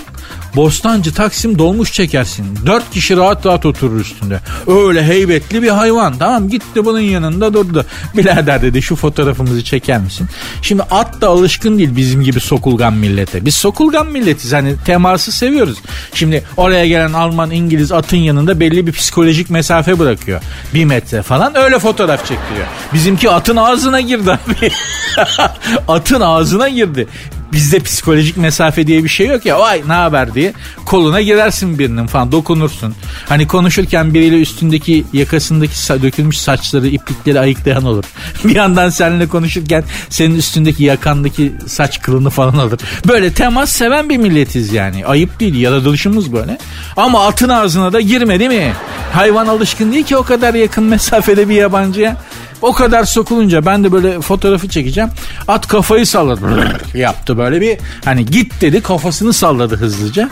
[0.55, 2.45] Bostancı Taksim dolmuş çekersin.
[2.65, 4.39] Dört kişi rahat rahat oturur üstünde.
[4.67, 6.17] Öyle heybetli bir hayvan.
[6.19, 7.85] Tamam gitti bunun yanında durdu.
[8.17, 10.27] Birader dedi şu fotoğrafımızı çeker misin?
[10.61, 13.45] Şimdi at da alışkın değil bizim gibi sokulgan millete.
[13.45, 14.53] Biz sokulgan milletiz.
[14.53, 15.77] Hani teması seviyoruz.
[16.13, 20.41] Şimdi oraya gelen Alman, İngiliz atın yanında belli bir psikolojik mesafe bırakıyor.
[20.73, 22.67] Bir metre falan öyle fotoğraf çektiriyor.
[22.93, 24.62] Bizimki atın ağzına girdi abi.
[25.87, 27.07] atın ağzına girdi.
[27.53, 29.59] Bizde psikolojik mesafe diye bir şey yok ya.
[29.59, 30.53] Vay ne haber diye
[30.85, 32.95] koluna girersin birinin falan dokunursun.
[33.29, 35.73] Hani konuşurken biriyle üstündeki yakasındaki
[36.03, 38.03] dökülmüş saçları iplikleri ayıklayan olur.
[38.43, 42.79] Bir yandan seninle konuşurken senin üstündeki yakandaki saç kılını falan alır.
[43.07, 45.05] Böyle temas seven bir milletiz yani.
[45.05, 46.57] Ayıp değil yaratılışımız böyle.
[46.97, 48.73] Ama atın ağzına da girme değil mi?
[49.13, 52.17] Hayvan alışkın değil ki o kadar yakın mesafede bir yabancıya.
[52.63, 55.09] O kadar sokulunca ben de böyle fotoğrafı çekeceğim.
[55.47, 56.79] At kafayı salladı.
[56.97, 60.29] Yaptı böyle bir hani git dedi kafasını salladı hızlıca.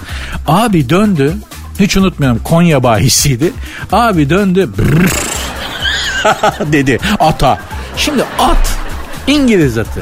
[0.47, 1.33] Abi döndü.
[1.79, 3.53] Hiç unutmuyorum Konya bahisiydi.
[3.91, 4.69] Abi döndü.
[6.71, 7.59] dedi ata.
[7.97, 8.77] Şimdi at
[9.27, 10.01] İngiliz atı.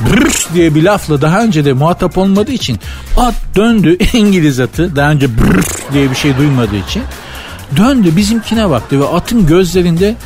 [0.00, 2.78] Brrr diye bir lafla daha önce de muhatap olmadığı için
[3.16, 7.02] at döndü İngiliz atı daha önce brrr diye bir şey duymadığı için
[7.76, 10.16] döndü bizimkine baktı ve atın gözlerinde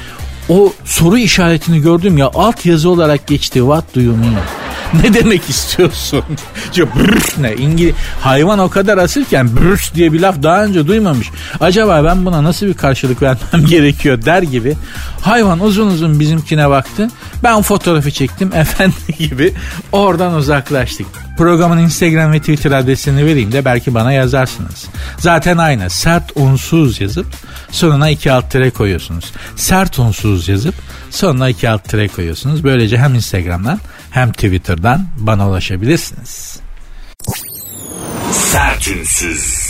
[0.49, 4.66] o soru işaretini gördüm ya alt yazı olarak geçti what do you mean?
[5.03, 6.25] Ne demek istiyorsun?
[6.77, 7.55] Brrr ne?
[7.55, 11.31] İngiliz hayvan o kadar asılken brrr diye bir laf daha önce duymamış.
[11.61, 14.77] Acaba ben buna nasıl bir karşılık vermem gerekiyor der gibi.
[15.21, 17.09] Hayvan uzun uzun bizimkine baktı.
[17.43, 19.55] Ben fotoğrafı çektim efendi gibi.
[19.93, 21.07] Oradan uzaklaştık.
[21.39, 24.87] Programın Instagram ve Twitter adresini vereyim de belki bana yazarsınız.
[25.19, 25.91] Zaten aynı.
[25.91, 27.27] Sert unsuz yazıp
[27.71, 29.33] sonuna iki alt tere koyuyorsunuz.
[29.57, 30.75] Sert unsuz yazıp
[31.11, 32.65] sonuna iki alt tere koyuyorsunuz.
[32.65, 33.81] Böylece hem Instagram'dan
[34.17, 36.61] hem Twitter'dan bana ulaşabilirsiniz.
[38.33, 39.67] Sertünsüz.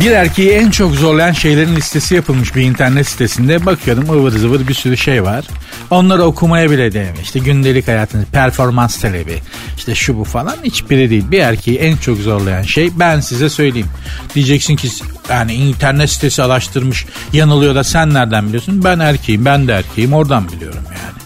[0.00, 4.74] Bir erkeği en çok zorlayan şeylerin listesi yapılmış bir internet sitesinde bakıyorum ıvır zıvır bir
[4.74, 5.44] sürü şey var.
[5.90, 7.22] Onları okumaya bile değmiyor.
[7.22, 9.42] İşte gündelik hayatınız, performans talebi,
[9.76, 11.24] işte şu bu falan hiçbiri değil.
[11.30, 13.88] Bir erkeği en çok zorlayan şey ben size söyleyeyim.
[14.34, 14.88] Diyeceksin ki
[15.30, 18.84] yani internet sitesi araştırmış yanılıyor da sen nereden biliyorsun?
[18.84, 21.16] Ben erkeğim, ben de erkeğim oradan biliyorum yani.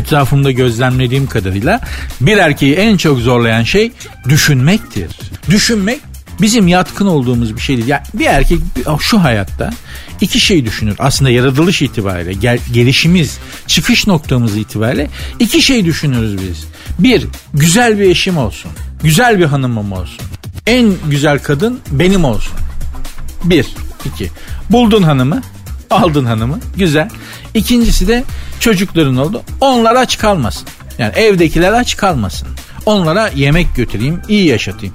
[0.00, 1.80] Etrafımda gözlemlediğim kadarıyla
[2.20, 3.92] bir erkeği en çok zorlayan şey
[4.28, 5.10] düşünmektir.
[5.50, 6.00] Düşünmek
[6.40, 7.88] bizim yatkın olduğumuz bir şey değil.
[7.88, 8.58] Yani bir erkek
[9.00, 9.70] şu hayatta
[10.20, 10.96] iki şey düşünür.
[10.98, 16.64] Aslında yaratılış itibariyle, gel, gelişimiz, çıkış noktamız itibariyle iki şey düşünürüz biz.
[16.98, 18.70] Bir, güzel bir eşim olsun.
[19.02, 20.24] Güzel bir hanımım olsun.
[20.66, 22.54] En güzel kadın benim olsun.
[23.44, 23.66] Bir,
[24.04, 24.30] iki.
[24.70, 25.42] Buldun hanımı,
[25.90, 27.08] aldın hanımı, güzel.
[27.54, 28.24] İkincisi de
[28.60, 29.42] çocukların oldu.
[29.60, 30.68] Onlar aç kalmasın.
[30.98, 32.48] Yani evdekiler aç kalmasın.
[32.86, 34.94] Onlara yemek götüreyim, iyi yaşatayım.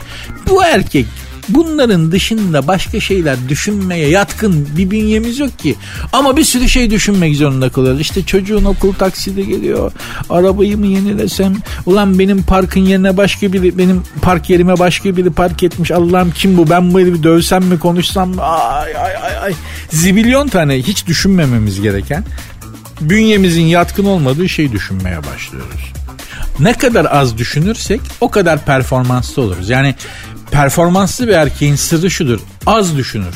[0.50, 1.06] Bu erkek
[1.50, 5.76] Bunların dışında başka şeyler düşünmeye yatkın bir bünyemiz yok ki.
[6.14, 8.02] Ama bir sürü şey düşünmek zorunda kalıyoruz.
[8.02, 9.92] İşte çocuğun okul taksidi geliyor.
[10.30, 11.56] Arabayı mı yenilesem?
[11.86, 15.92] Ulan benim parkın yerine başka biri, benim park yerime başka biri park etmiş.
[15.92, 16.70] Allah'ım kim bu?
[16.70, 18.42] Ben bu herifi dövsem mi konuşsam mı?
[18.42, 19.54] Ay ay ay ay.
[19.90, 22.26] Zibilyon tane hiç düşünmememiz gereken
[23.02, 25.94] bünyemizin yatkın olmadığı şeyi düşünmeye başlıyoruz.
[26.60, 29.70] Ne kadar az düşünürsek o kadar performanslı oluruz.
[29.70, 29.96] Yani
[30.52, 32.40] performanslı bir erkeğin sırrı şudur.
[32.66, 33.36] Az düşünür.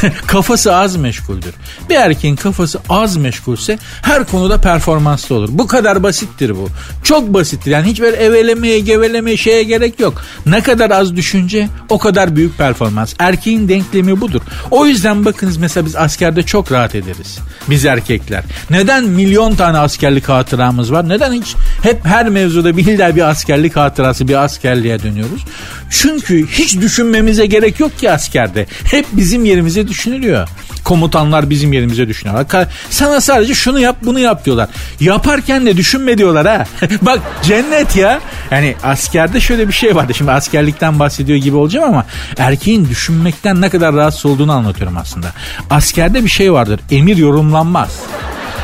[0.26, 1.54] kafası az meşguldür.
[1.88, 5.48] Bir erkeğin kafası az meşgulse her konuda performanslı olur.
[5.52, 6.68] Bu kadar basittir bu.
[7.04, 7.70] Çok basittir.
[7.70, 10.22] Yani hiç böyle evelemeye, gevelemeye şeye gerek yok.
[10.46, 13.14] Ne kadar az düşünce o kadar büyük performans.
[13.18, 14.40] Erkeğin denklemi budur.
[14.70, 17.38] O yüzden bakınız mesela biz askerde çok rahat ederiz.
[17.70, 18.44] Biz erkekler.
[18.70, 21.08] Neden milyon tane askerlik hatıramız var?
[21.08, 25.44] Neden hiç hep her mevzuda bir bir askerlik hatırası bir askerliğe dönüyoruz?
[25.90, 28.66] Çünkü hiç düşünmemize gerek yok ki askerde.
[28.84, 30.48] Hep bizim yerimize düşünülüyor.
[30.84, 32.66] Komutanlar bizim yerimize düşünüyorlar.
[32.90, 34.68] Sana sadece şunu yap bunu yap diyorlar.
[35.00, 36.66] Yaparken de düşünme diyorlar ha.
[37.02, 38.20] Bak cennet ya.
[38.50, 40.14] Yani askerde şöyle bir şey vardı.
[40.14, 42.04] Şimdi askerlikten bahsediyor gibi olacağım ama
[42.38, 45.26] erkeğin düşünmekten ne kadar rahatsız olduğunu anlatıyorum aslında.
[45.70, 46.80] Askerde bir şey vardır.
[46.90, 47.98] Emir yorumlanmaz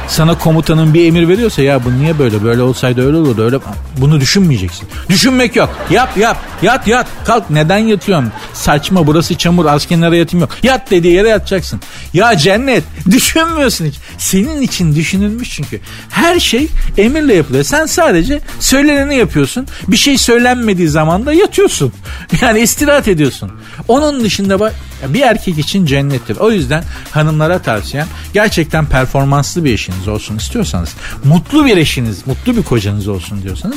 [0.08, 3.58] sana komutanın bir emir veriyorsa ya bu niye böyle böyle olsaydı öyle olurdu öyle
[3.96, 4.88] bunu düşünmeyeceksin.
[5.08, 5.70] Düşünmek yok.
[5.90, 8.32] Yap yap yat yat kalk neden yatıyorsun?
[8.52, 10.50] Saçma burası çamur az kenara yatayım yok.
[10.62, 11.80] Yat dediği yere yatacaksın.
[12.12, 13.94] Ya cennet düşünmüyorsun hiç.
[14.18, 15.80] Senin için düşünülmüş çünkü.
[16.10, 17.64] Her şey emirle yapılıyor.
[17.64, 19.66] Sen sadece söyleneni yapıyorsun.
[19.88, 21.92] Bir şey söylenmediği zaman da yatıyorsun.
[22.42, 23.52] Yani istirahat ediyorsun.
[23.88, 24.72] Onun dışında
[25.08, 26.36] bir erkek için cennettir.
[26.36, 30.94] O yüzden hanımlara tavsiyem gerçekten performanslı bir eşiniz olsun istiyorsanız,
[31.24, 33.76] mutlu bir eşiniz, mutlu bir kocanız olsun diyorsanız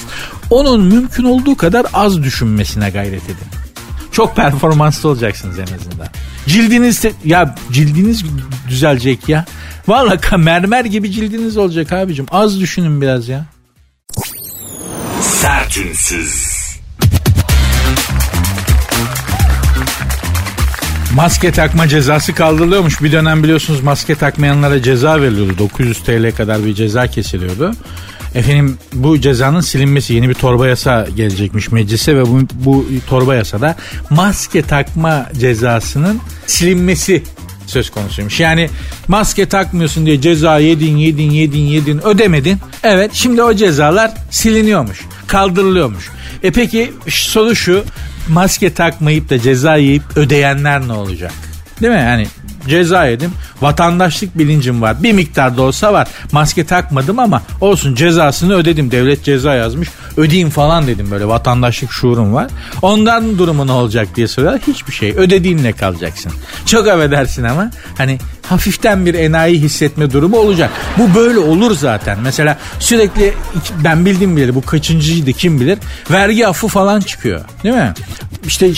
[0.50, 3.48] onun mümkün olduğu kadar az düşünmesine gayret edin.
[4.12, 6.08] Çok performanslı olacaksınız en azından.
[6.48, 8.24] Cildiniz ya cildiniz
[8.70, 9.46] düzelecek ya.
[9.88, 12.26] Vallahi mermer gibi cildiniz olacak abicim.
[12.32, 13.46] Az düşünün biraz ya.
[15.22, 16.59] Sertünsüz.
[21.20, 23.02] Maske takma cezası kaldırılıyormuş.
[23.02, 25.58] Bir dönem biliyorsunuz maske takmayanlara ceza veriliyordu.
[25.58, 27.74] 900 TL kadar bir ceza kesiliyordu.
[28.36, 33.76] Efendim bu cezanın silinmesi yeni bir torba yasa gelecekmiş meclise ve bu, bu torba yasada
[34.10, 37.24] maske takma cezasının silinmesi
[37.68, 38.40] söz konusuymuş.
[38.40, 38.70] Yani
[39.08, 42.58] maske takmıyorsun diye ceza yedin yedin yedin yedin ödemedin.
[42.84, 46.10] Evet şimdi o cezalar siliniyormuş kaldırılıyormuş.
[46.44, 47.84] E peki soru şu
[48.30, 51.32] maske takmayıp da ceza yiyip ödeyenler ne olacak?
[51.82, 52.00] Değil mi?
[52.00, 52.28] Yani
[52.68, 53.32] ceza yedim.
[53.62, 55.04] Vatandaşlık bilincim var.
[55.04, 56.08] Bir miktar da olsa var.
[56.32, 58.92] Maske takmadım ama olsun cezasını ödedim.
[58.92, 59.90] Devlet ceza yazmış.
[60.18, 62.48] Ödeyeyim falan dedim böyle vatandaşlık şuurum var.
[62.82, 64.62] Ondan durumu ne olacak diye soruyorlar.
[64.68, 65.12] Hiçbir şey.
[65.12, 66.32] Ödediğinle kalacaksın.
[66.66, 68.18] Çok affedersin ama hani
[68.50, 70.72] hafiften bir enayi hissetme durumu olacak.
[70.98, 72.18] Bu böyle olur zaten.
[72.24, 73.34] Mesela sürekli
[73.84, 75.78] ben bildim bile bu kaçıncıydı kim bilir.
[76.12, 77.42] Vergi affı falan çıkıyor.
[77.64, 77.94] Değil mi?
[78.46, 78.72] İşte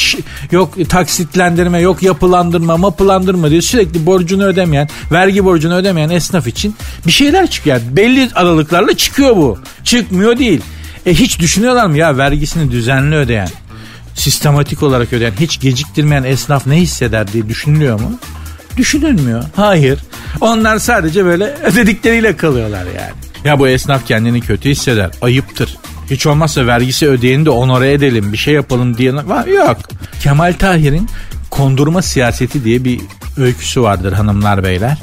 [0.51, 3.61] yok taksitlendirme yok yapılandırma mapılandırma diyor.
[3.71, 6.75] Sürekli borcunu ödemeyen vergi borcunu ödemeyen esnaf için
[7.07, 7.81] bir şeyler çıkıyor.
[7.91, 9.59] Belli aralıklarla çıkıyor bu.
[9.83, 10.61] Çıkmıyor değil.
[11.05, 13.49] E hiç düşünüyorlar mı ya vergisini düzenli ödeyen
[14.15, 18.19] sistematik olarak ödeyen hiç geciktirmeyen esnaf ne hisseder diye düşünülüyor mu?
[18.77, 19.43] Düşünülmüyor.
[19.55, 19.99] Hayır.
[20.41, 23.13] Onlar sadece böyle ödedikleriyle kalıyorlar yani.
[23.43, 25.11] Ya bu esnaf kendini kötü hisseder.
[25.21, 25.77] Ayıptır.
[26.09, 29.13] Hiç olmazsa vergisi ödeyeni de onore edelim bir şey yapalım diye
[29.47, 29.77] yok.
[30.23, 31.07] Kemal Tahir'in
[31.51, 33.01] kondurma siyaseti diye bir
[33.37, 34.97] öyküsü vardır hanımlar beyler.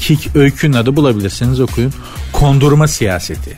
[0.00, 1.92] Ki öykünün adı bulabilirsiniz okuyun.
[2.32, 3.56] Kondurma siyaseti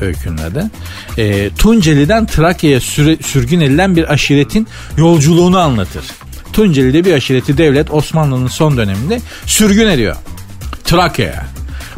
[0.00, 0.70] öykünün adı.
[1.18, 2.80] E, Tunceli'den Trakya'ya
[3.22, 6.04] sürgün edilen bir aşiretin yolculuğunu anlatır.
[6.52, 10.16] Tunceli'de bir aşireti devlet Osmanlı'nın son döneminde sürgün ediyor.
[10.84, 11.46] Trakya'ya.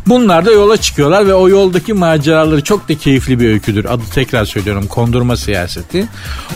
[0.06, 3.84] Bunlar da yola çıkıyorlar ve o yoldaki maceraları çok da keyifli bir öyküdür.
[3.84, 6.08] Adı tekrar söylüyorum kondurma siyaseti.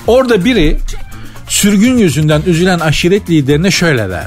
[0.07, 0.79] Orada biri
[1.53, 4.27] sürgün yüzünden üzülen aşiret liderine şöyle der.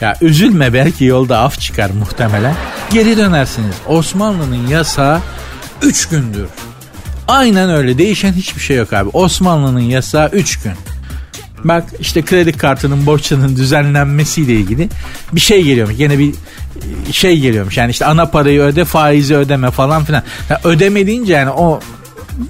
[0.00, 2.54] Ya üzülme belki yolda af çıkar muhtemelen.
[2.92, 3.74] Geri dönersiniz.
[3.86, 5.20] Osmanlı'nın yasağı
[5.82, 6.46] 3 gündür.
[7.28, 9.08] Aynen öyle değişen hiçbir şey yok abi.
[9.12, 10.72] Osmanlı'nın yasağı 3 gün.
[11.64, 14.88] Bak işte kredi kartının borçlarının düzenlenmesiyle ilgili
[15.32, 15.94] bir şey geliyormuş.
[15.98, 16.34] Yine bir
[17.12, 17.76] şey geliyormuş.
[17.76, 20.22] Yani işte ana parayı öde faizi ödeme falan filan.
[20.50, 21.80] Yani ödeme yani o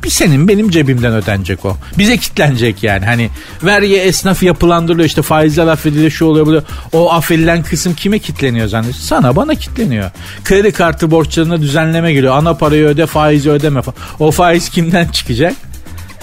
[0.05, 1.77] bir senin benim cebimden ödenecek o.
[1.99, 3.05] Bize kitlenecek yani.
[3.05, 3.31] Hani
[3.63, 9.03] vergi esnaf yapılandırılıyor işte faizler affediliyor şu oluyor bu O affedilen kısım kime kitleniyor zannediyorsun?
[9.03, 10.11] Sana bana kitleniyor.
[10.45, 12.37] Kredi kartı borçlarına düzenleme geliyor.
[12.37, 13.81] Ana parayı öde faizi ödeme.
[14.19, 15.55] O faiz kimden çıkacak?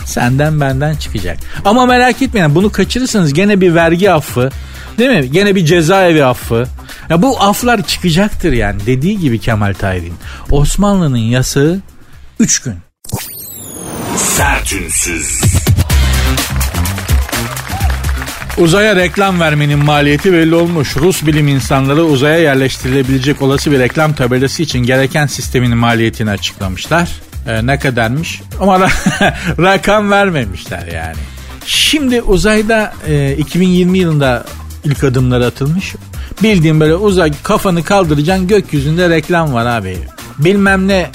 [0.05, 1.37] Senden benden çıkacak.
[1.65, 4.49] Ama merak etmeyin bunu kaçırırsanız gene bir vergi affı.
[4.97, 5.31] Değil mi?
[5.31, 6.65] Gene bir cezaevi affı.
[7.09, 8.85] Ya bu aflar çıkacaktır yani.
[8.85, 10.13] Dediği gibi Kemal Tahir'in.
[10.51, 11.79] Osmanlı'nın yasağı
[12.39, 12.90] 3 gün.
[14.21, 15.41] Sertünsüz.
[18.57, 20.97] Uzaya reklam vermenin maliyeti belli olmuş.
[20.97, 27.09] Rus bilim insanları uzaya yerleştirilebilecek olası bir reklam tabelası için gereken sistemin maliyetini açıklamışlar.
[27.47, 28.41] Ee, ne kadarmış?
[28.59, 28.79] Ama
[29.59, 31.17] rakam vermemişler yani.
[31.65, 34.45] Şimdi uzayda e, 2020 yılında
[34.83, 35.95] ilk adımları atılmış.
[36.43, 39.97] Bildiğim böyle uzay kafanı kaldıracaksın gökyüzünde reklam var abi.
[40.43, 41.11] Bilmem ne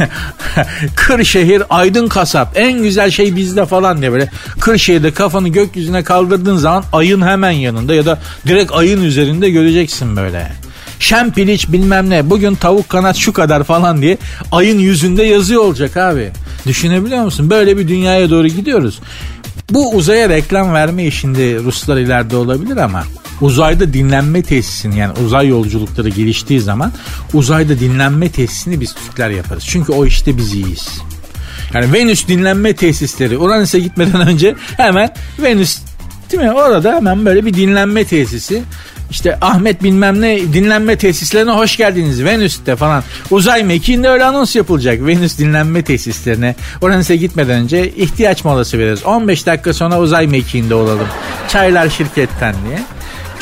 [0.96, 4.30] Kırşehir Aydın Kasap en güzel şey bizde falan diye böyle
[4.60, 10.52] Kırşehir'de kafanı gökyüzüne kaldırdığın zaman ayın hemen yanında ya da direkt ayın üzerinde göreceksin böyle.
[10.98, 14.18] Şempiliç bilmem ne bugün tavuk kanat şu kadar falan diye
[14.52, 16.30] ayın yüzünde yazıyor olacak abi.
[16.66, 17.50] Düşünebiliyor musun?
[17.50, 19.00] Böyle bir dünyaya doğru gidiyoruz.
[19.70, 23.04] Bu uzaya reklam verme işinde Ruslar ileride olabilir ama
[23.42, 26.92] uzayda dinlenme tesisini yani uzay yolculukları geliştiği zaman
[27.32, 29.64] uzayda dinlenme tesisini biz Türkler yaparız.
[29.66, 30.88] Çünkü o işte biz iyiyiz.
[31.74, 35.10] Yani Venüs dinlenme tesisleri Uranüs'e gitmeden önce hemen
[35.42, 35.80] Venüs
[36.32, 36.52] değil mi?
[36.52, 38.62] Orada hemen böyle bir dinlenme tesisi.
[39.10, 43.02] İşte Ahmet bilmem ne dinlenme tesislerine hoş geldiniz Venüs'te falan.
[43.30, 45.06] Uzay mekiğinde öyle anons yapılacak.
[45.06, 46.54] Venüs dinlenme tesislerine.
[46.82, 49.04] Uranüs'e gitmeden önce ihtiyaç molası veririz.
[49.04, 51.08] 15 dakika sonra uzay mekiğinde olalım.
[51.48, 52.82] Çaylar şirketten diye.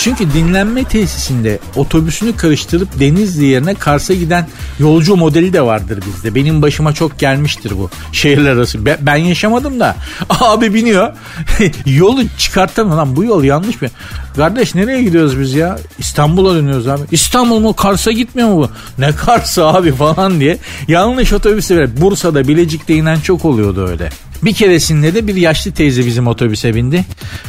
[0.01, 6.35] Çünkü dinlenme tesisinde otobüsünü karıştırıp Denizli yerine Kars'a giden yolcu modeli de vardır bizde.
[6.35, 8.87] Benim başıma çok gelmiştir bu şehirler arası.
[9.01, 9.97] Ben, yaşamadım da
[10.41, 11.13] abi biniyor
[11.87, 13.89] yolu çıkartamıyor lan bu yol yanlış mı?
[14.37, 15.79] Kardeş nereye gidiyoruz biz ya?
[15.99, 17.03] İstanbul'a dönüyoruz abi.
[17.11, 18.71] İstanbul mu Kars'a gitmiyor mu bu?
[18.99, 20.59] Ne Kars'a abi falan diye.
[20.89, 22.01] Yanlış otobüse ver.
[22.01, 24.11] Bursa'da Bilecik'te inen çok oluyordu öyle.
[24.43, 27.05] Bir keresinde de bir yaşlı teyze bizim otobüse bindi.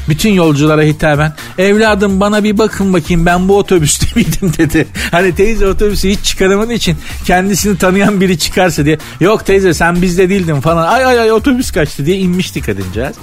[0.09, 4.87] Bütün yolculara hitaben evladım bana bir bakın bakayım ben bu otobüste miydim dedi.
[5.11, 8.97] Hani teyze otobüsü hiç çıkaramadığı için kendisini tanıyan biri çıkarsa diye.
[9.19, 10.87] Yok teyze sen bizde değildin falan.
[10.87, 13.15] Ay ay ay otobüs kaçtı diye inmişti kadıncağız.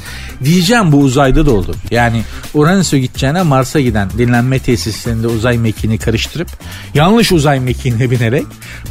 [0.45, 1.75] Diyeceğim bu uzayda da olur.
[1.91, 2.23] Yani
[2.55, 6.49] Uranüs'e gideceğine Mars'a giden dinlenme tesislerinde uzay mekiğini karıştırıp
[6.95, 8.47] yanlış uzay mekiğine binerek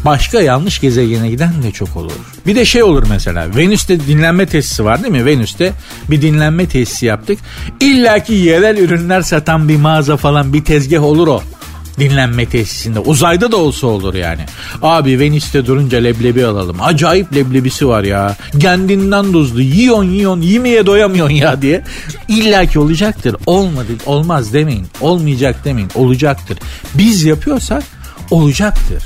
[0.05, 2.11] başka yanlış gezegene giden de çok olur.
[2.47, 5.25] Bir de şey olur mesela Venüs'te dinlenme tesisi var değil mi?
[5.25, 5.73] Venüs'te
[6.09, 7.39] bir dinlenme tesisi yaptık.
[7.79, 11.41] İlla ki yerel ürünler satan bir mağaza falan bir tezgah olur o
[11.99, 12.99] dinlenme tesisinde.
[12.99, 14.41] Uzayda da olsa olur yani.
[14.81, 16.77] Abi Venüs'te durunca leblebi alalım.
[16.81, 18.35] Acayip leblebisi var ya.
[18.59, 19.61] Kendinden tuzlu.
[19.61, 21.83] Yiyon yiyon yemeye doyamıyorsun ya diye.
[22.27, 23.35] İlla ki olacaktır.
[23.45, 24.87] Olmadı olmaz demeyin.
[25.01, 25.89] Olmayacak demeyin.
[25.95, 26.57] Olacaktır.
[26.93, 27.83] Biz yapıyorsak
[28.31, 29.03] olacaktır.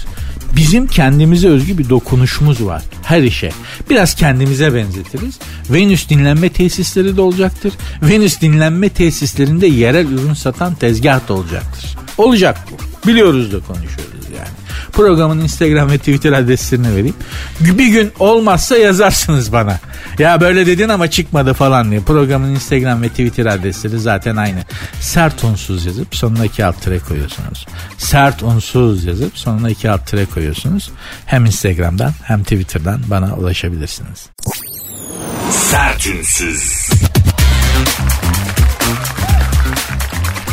[0.55, 3.51] Bizim kendimize özgü bir dokunuşumuz var her işe.
[3.89, 5.39] Biraz kendimize benzetiriz.
[5.69, 7.73] Venüs dinlenme tesisleri de olacaktır.
[8.01, 11.97] Venüs dinlenme tesislerinde yerel ürün satan tezgah da olacaktır.
[12.17, 13.07] Olacak bu.
[13.07, 14.10] Biliyoruz da konuşuyoruz.
[14.93, 17.15] Programın Instagram ve Twitter adreslerini vereyim.
[17.59, 19.79] Bir gün olmazsa yazarsınız bana.
[20.19, 22.01] Ya böyle dedin ama çıkmadı falan diye.
[22.01, 24.59] Programın Instagram ve Twitter adresleri zaten aynı.
[24.99, 27.65] Sert unsuz yazıp sonuna iki alt tere koyuyorsunuz.
[27.97, 30.91] Sert unsuz yazıp sonuna iki alt tere koyuyorsunuz.
[31.25, 34.29] Hem Instagram'dan hem Twitter'dan bana ulaşabilirsiniz.
[35.51, 36.89] Sertünsüz.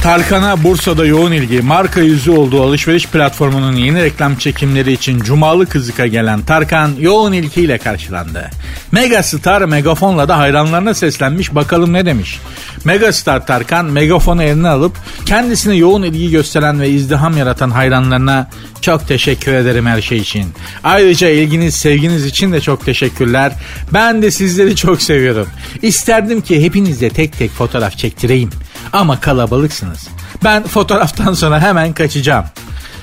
[0.03, 6.07] Tarkan'a Bursa'da yoğun ilgi, marka yüzü olduğu alışveriş platformunun yeni reklam çekimleri için Cumalı Kızık'a
[6.07, 8.51] gelen Tarkan yoğun ilgiyle karşılandı.
[8.93, 12.39] Megastar megafonla da hayranlarına seslenmiş bakalım ne demiş.
[12.85, 14.97] Megastar Tarkan megafonu eline alıp
[15.27, 20.47] kendisine yoğun ilgi gösteren ve izdiham yaratan hayranlarına çok teşekkür ederim her şey için.
[20.85, 23.53] Ayrıca ilginiz, sevginiz için de çok teşekkürler.
[23.93, 25.49] Ben de sizleri çok seviyorum.
[25.83, 28.51] İsterdim ki hepinizle tek tek fotoğraf çektireyim.
[28.93, 30.09] Ama kalabalıksınız.
[30.45, 32.45] Ben fotoğraftan sonra hemen kaçacağım.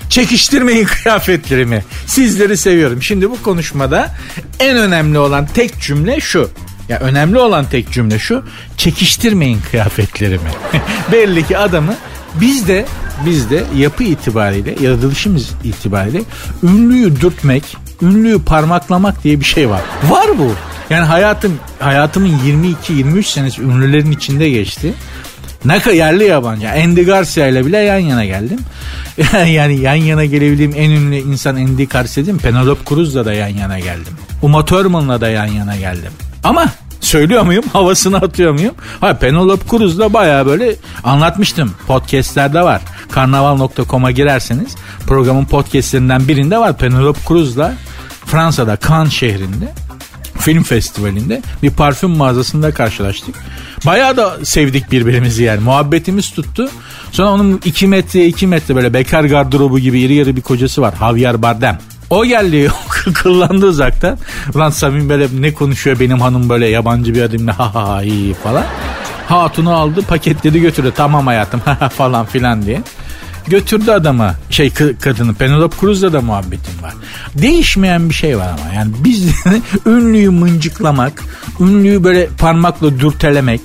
[0.10, 1.84] Çekiştirmeyin kıyafetlerimi.
[2.06, 3.04] Sizleri seviyorum.
[3.04, 4.12] Şimdi bu konuşmada
[4.60, 6.50] en önemli olan tek cümle şu.
[6.90, 8.44] Ya önemli olan tek cümle şu.
[8.78, 10.50] Çekiştirmeyin kıyafetlerimi.
[11.12, 11.96] Belli ki adamı
[12.42, 12.86] biz de
[13.26, 16.22] biz de yapı itibariyle yaratılışımız itibariyle
[16.64, 19.82] ünlüyü dürtmek, ünlüyü parmaklamak diye bir şey var.
[20.10, 20.52] Var bu.
[20.90, 22.40] Yani hayatım hayatımın
[22.90, 24.94] 22-23 senesi ünlülerin içinde geçti.
[25.66, 26.70] Ne yerli yabancı.
[26.70, 28.60] Andy Garcia ile bile yan yana geldim.
[29.48, 32.42] yani yan yana gelebildiğim en ünlü insan Andy Garcia değil mi?
[32.42, 34.14] Penelope Cruz'la da yan yana geldim.
[34.42, 36.12] Uma Thurman'la da yan yana geldim.
[36.44, 36.66] Ama
[37.02, 37.64] söylüyor muyum?
[37.74, 38.74] Havasını atıyor muyum?
[39.02, 41.74] Ha Penelope Cruz'la baya böyle anlatmıştım.
[41.88, 42.82] Podcast'lerde var.
[43.12, 44.76] Karnaval.com'a girerseniz
[45.08, 46.78] programın podcastlerinden birinde var.
[46.78, 47.74] Penelope Cruz'la
[48.26, 49.85] Fransa'da Cannes şehrinde
[50.46, 53.36] film festivalinde bir parfüm mağazasında karşılaştık.
[53.86, 55.60] Bayağı da sevdik birbirimizi yani.
[55.60, 56.70] Muhabbetimiz tuttu.
[57.12, 60.94] Sonra onun 2 metre 2 metre böyle bekar gardırobu gibi iri yarı bir kocası var.
[61.00, 61.80] Javier Bardem.
[62.10, 62.72] O geldi
[63.14, 64.18] kıllandı uzaktan.
[64.56, 68.34] Ulan Samim böyle ne konuşuyor benim hanım böyle yabancı bir adımla ha ha ha iyi
[68.34, 68.64] falan.
[69.28, 71.62] Hatunu aldı paketledi götürdü tamam hayatım
[71.98, 72.82] falan filan diye.
[73.48, 74.70] Götürdü adama şey
[75.02, 76.94] kadını Penelope Cruz'la da muhabbetim var.
[77.36, 79.30] Değişmeyen bir şey var ama yani biz
[79.86, 81.24] ünlüyü mıncıklamak,
[81.60, 83.62] ünlüyü böyle parmakla dürtelemek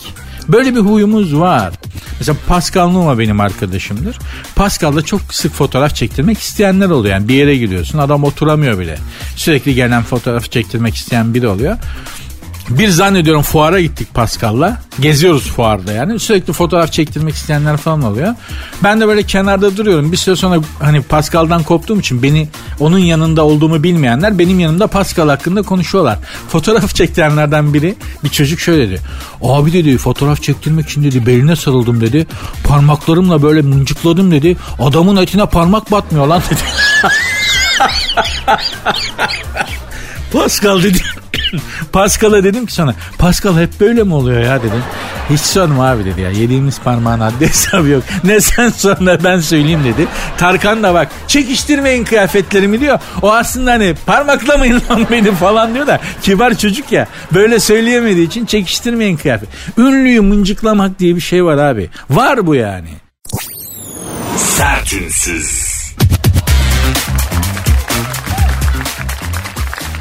[0.49, 1.73] böyle bir huyumuz var.
[2.19, 4.19] Mesela Pascal Numa benim arkadaşımdır.
[4.57, 7.15] Pascal'da çok sık fotoğraf çektirmek isteyenler oluyor.
[7.15, 8.99] Yani bir yere gidiyorsun adam oturamıyor bile.
[9.37, 11.77] Sürekli gelen fotoğraf çektirmek isteyen biri oluyor.
[12.71, 14.81] Bir zannediyorum fuara gittik Pascal'la.
[15.01, 16.21] Geziyoruz fuarda yani.
[16.21, 18.35] Sürekli fotoğraf çektirmek isteyenler falan oluyor.
[18.83, 20.13] Ben de böyle kenarda duruyorum.
[20.13, 22.49] Bir süre sonra hani Pascal'dan koptuğum için beni
[22.81, 26.19] onun yanında olduğumu bilmeyenler benim yanımda Pascal hakkında konuşuyorlar.
[26.49, 27.95] Fotoğraf çektirenlerden biri
[28.25, 29.01] bir çocuk şöyle dedi.
[29.43, 32.27] Abi dedi fotoğraf çektirmek için dedi beline sarıldım dedi.
[32.65, 34.57] Parmaklarımla böyle mıncıkladım dedi.
[34.79, 36.61] Adamın etine parmak batmıyor lan dedi.
[40.33, 40.99] Pascal dedi.
[41.93, 44.83] Pascal'a dedim ki sana Pascal hep böyle mi oluyor ya dedim.
[45.31, 48.03] Hiç sorma abi dedi ya yediğimiz parmağın haddi hesabı yok.
[48.25, 50.07] Ne sen sonra ben söyleyeyim dedi.
[50.39, 52.99] Tarkan da bak çekiştirmeyin kıyafetlerimi diyor.
[53.23, 57.07] O aslında hani parmaklamayın lan beni falan diyor da kibar çocuk ya.
[57.35, 59.49] Böyle söyleyemediği için çekiştirmeyin kıyafet.
[59.79, 61.91] Ünlüyü mıncıklamak diye bir şey var abi.
[62.11, 62.89] Var bu yani.
[64.37, 65.81] Sertünsüz.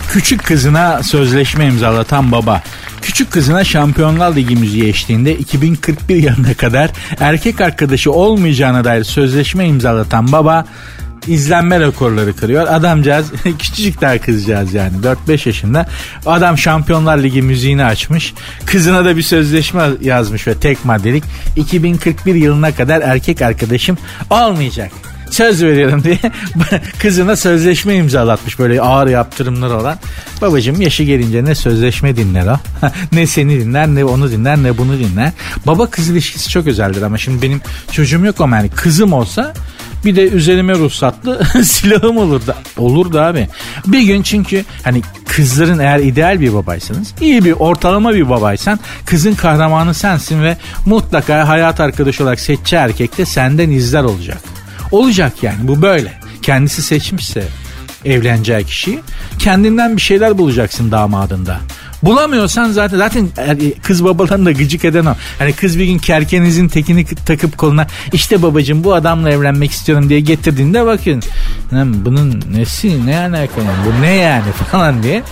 [0.10, 2.64] Küçük kızına sözleşme imzalatan baba
[3.02, 10.32] küçük kızına Şampiyonlar Ligi müziği eşliğinde 2041 yılına kadar erkek arkadaşı olmayacağına dair sözleşme imzalatan
[10.32, 10.66] baba
[11.28, 12.68] izlenme rekorları kırıyor.
[12.68, 14.94] Adamcağız küçücük daha kızcağız yani
[15.28, 15.88] 4-5 yaşında.
[16.26, 18.34] Adam Şampiyonlar Ligi müziğini açmış.
[18.66, 21.24] Kızına da bir sözleşme yazmış ve tek maddelik
[21.56, 23.98] 2041 yılına kadar erkek arkadaşım
[24.30, 24.92] olmayacak
[25.32, 26.20] söz veriyorum diye
[27.00, 29.98] kızına sözleşme imzalatmış böyle ağır yaptırımlar olan.
[30.42, 32.60] Babacım yaşı gelince ne sözleşme dinler o
[33.12, 35.32] ne seni dinler ne onu dinler ne bunu dinler.
[35.68, 37.62] Baba kız ilişkisi çok özeldir ama şimdi benim
[37.92, 39.54] çocuğum yok ama yani kızım olsa
[40.06, 42.56] bir de üzerime ruhsatlı silahım olurdu.
[42.78, 43.48] Olurdu abi.
[43.88, 49.34] Bir gün çünkü hani kızların eğer ideal bir babaysanız, iyi bir ortalama bir babaysan kızın
[49.34, 54.38] kahramanı sensin ve mutlaka hayat arkadaşı olarak seçeceği erkek de senden izler olacak.
[54.92, 56.14] Olacak yani bu böyle.
[56.42, 57.44] Kendisi seçmişse
[58.06, 59.00] evleneceği kişiyi
[59.40, 61.60] kendinden bir şeyler bulacaksın damadında.
[62.04, 63.30] Bulamıyorsan zaten zaten
[63.84, 65.16] kız babalarını da gıcık eden o.
[65.40, 70.20] Hani kız bir gün kerkenizin tekini takıp koluna işte babacığım bu adamla evlenmek istiyorum diye
[70.20, 71.24] getirdiğinde bakın
[72.06, 75.24] bunun nesi ne alaka yani bu ne yani falan diye.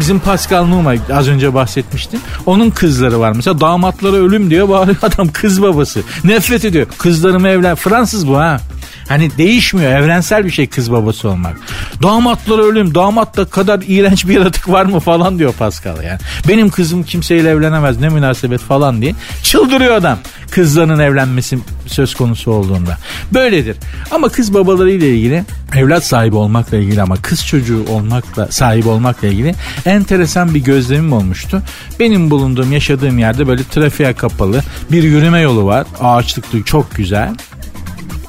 [0.00, 2.20] Bizim Pascal Numa az önce bahsetmiştim.
[2.46, 6.02] Onun kızları var mesela damatları ölüm diyor bağırıyor adam kız babası.
[6.24, 6.86] Nefret ediyor.
[6.98, 8.60] Kızlarımı evlen Fransız bu ha.
[9.08, 11.56] Hani değişmiyor evrensel bir şey kız babası olmak.
[12.02, 16.18] Damatlara ölüm damat da kadar iğrenç bir yaratık var mı falan diyor Pascal yani.
[16.48, 20.18] Benim kızım kimseyle evlenemez ne münasebet falan diye çıldırıyor adam
[20.50, 22.98] kızlarının evlenmesi söz konusu olduğunda.
[23.34, 23.76] Böyledir.
[24.10, 25.44] Ama kız babaları ile ilgili
[25.74, 29.54] evlat sahibi olmakla ilgili ama kız çocuğu olmakla sahip olmakla ilgili
[29.86, 31.62] enteresan bir gözlemim olmuştu.
[32.00, 35.86] Benim bulunduğum yaşadığım yerde böyle trafiğe kapalı bir yürüme yolu var.
[36.00, 37.34] Ağaçlıklı çok güzel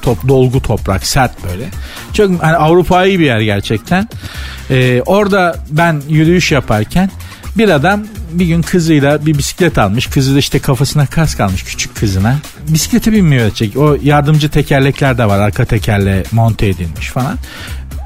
[0.08, 1.64] top, dolgu toprak sert böyle.
[2.12, 4.08] Çok hani Avrupa'yı bir yer gerçekten.
[4.70, 7.10] Ee, orada ben yürüyüş yaparken
[7.58, 10.06] bir adam bir gün kızıyla bir bisiklet almış.
[10.06, 12.36] Kızı da işte kafasına kask almış küçük kızına.
[12.68, 13.76] Bisiklete binmiyor ötecek.
[13.76, 15.38] O yardımcı tekerlekler de var.
[15.38, 17.36] Arka tekerle monte edilmiş falan.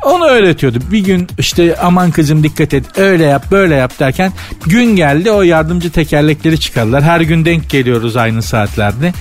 [0.04, 0.78] Onu öğretiyordu.
[0.90, 4.32] Bir gün işte aman kızım dikkat et öyle yap böyle yap derken
[4.66, 7.02] gün geldi o yardımcı tekerlekleri çıkardılar.
[7.02, 9.12] Her gün denk geliyoruz aynı saatlerde.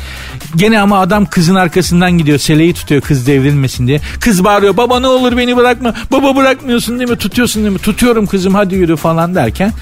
[0.56, 2.38] Gene ama adam kızın arkasından gidiyor.
[2.38, 4.00] Seleyi tutuyor kız devrilmesin diye.
[4.20, 5.94] Kız bağırıyor baba ne olur beni bırakma.
[6.12, 7.18] Baba bırakmıyorsun değil mi?
[7.18, 7.80] Tutuyorsun değil mi?
[7.80, 9.74] Tutuyorum kızım hadi yürü falan derken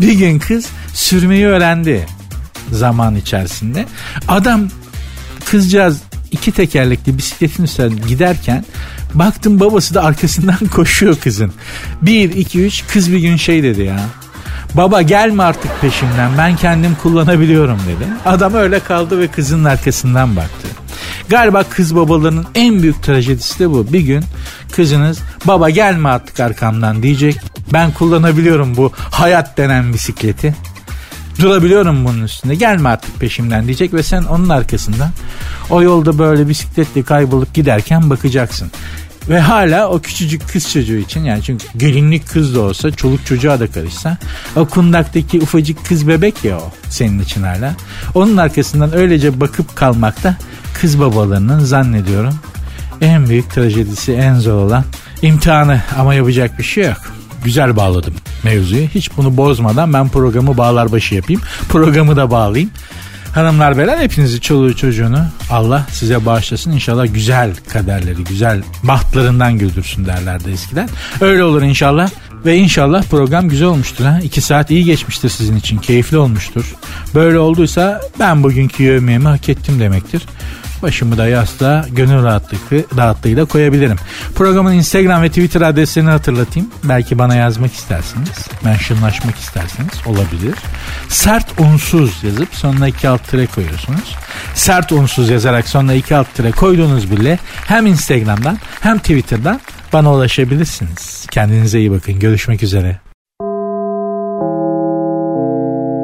[0.00, 2.06] bir gün kız sürmeyi öğrendi
[2.72, 3.86] zaman içerisinde.
[4.28, 4.68] Adam
[5.44, 8.64] kızcağız iki tekerlekli bisikletin üstünden giderken
[9.14, 11.52] baktım babası da arkasından koşuyor kızın.
[12.02, 14.00] Bir, iki, üç kız bir gün şey dedi ya.
[14.74, 18.08] Baba gelme artık peşimden ben kendim kullanabiliyorum dedi.
[18.26, 20.68] Adam öyle kaldı ve kızın arkasından baktı.
[21.28, 23.92] Galiba kız babalarının en büyük trajedisi de bu.
[23.92, 24.24] Bir gün
[24.72, 27.40] kızınız baba gelme artık arkamdan diyecek.
[27.72, 30.54] Ben kullanabiliyorum bu hayat denen bisikleti.
[31.40, 32.54] Durabiliyorum bunun üstünde.
[32.54, 35.10] Gelme artık peşimden diyecek ve sen onun arkasından
[35.70, 38.70] o yolda böyle bisikletle kaybolup giderken bakacaksın.
[39.28, 43.60] Ve hala o küçücük kız çocuğu için yani çünkü gelinlik kız da olsa çoluk çocuğa
[43.60, 44.18] da karışsa
[44.56, 47.74] o kundaktaki ufacık kız bebek ya o senin için hala.
[48.14, 50.36] Onun arkasından öylece bakıp kalmakta
[50.80, 52.34] kız babalarının zannediyorum
[53.00, 54.84] en büyük trajedisi en zor olan
[55.22, 57.12] imtihanı ama yapacak bir şey yok.
[57.44, 58.14] Güzel bağladım
[58.44, 58.86] mevzuyu.
[58.94, 61.42] Hiç bunu bozmadan ben programı bağlar başı yapayım.
[61.68, 62.70] Programı da bağlayayım.
[63.34, 66.72] Hanımlar beyler hepinizi çoluğu çocuğunu Allah size bağışlasın.
[66.72, 70.88] İnşallah güzel kaderleri, güzel bahtlarından güldürsün derlerdi eskiden.
[71.20, 72.10] Öyle olur inşallah.
[72.46, 74.04] Ve inşallah program güzel olmuştur.
[74.04, 74.20] Ha?
[74.22, 75.78] İki saat iyi geçmiştir sizin için.
[75.78, 76.74] Keyifli olmuştur.
[77.14, 80.22] Böyle olduysa ben bugünkü yövmeyemi hak ettim demektir.
[80.82, 82.56] Başımı da yastığa gönül rahatlığı,
[82.96, 83.96] rahatlığıyla koyabilirim.
[84.34, 86.70] Programın Instagram ve Twitter adreslerini hatırlatayım.
[86.84, 88.46] Belki bana yazmak istersiniz.
[88.64, 90.54] Mentionlaşmak isterseniz olabilir.
[91.08, 94.16] Sert unsuz yazıp sonuna iki alt tire koyuyorsunuz.
[94.54, 99.60] Sert unsuz yazarak sonuna iki alt tire koyduğunuz bile hem Instagram'dan hem Twitter'dan
[99.92, 101.26] bana ulaşabilirsiniz.
[101.30, 102.20] Kendinize iyi bakın.
[102.20, 102.98] Görüşmek üzere.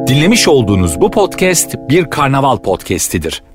[0.06, 3.42] Dinlemiş olduğunuz bu podcast bir karnaval podcastidir.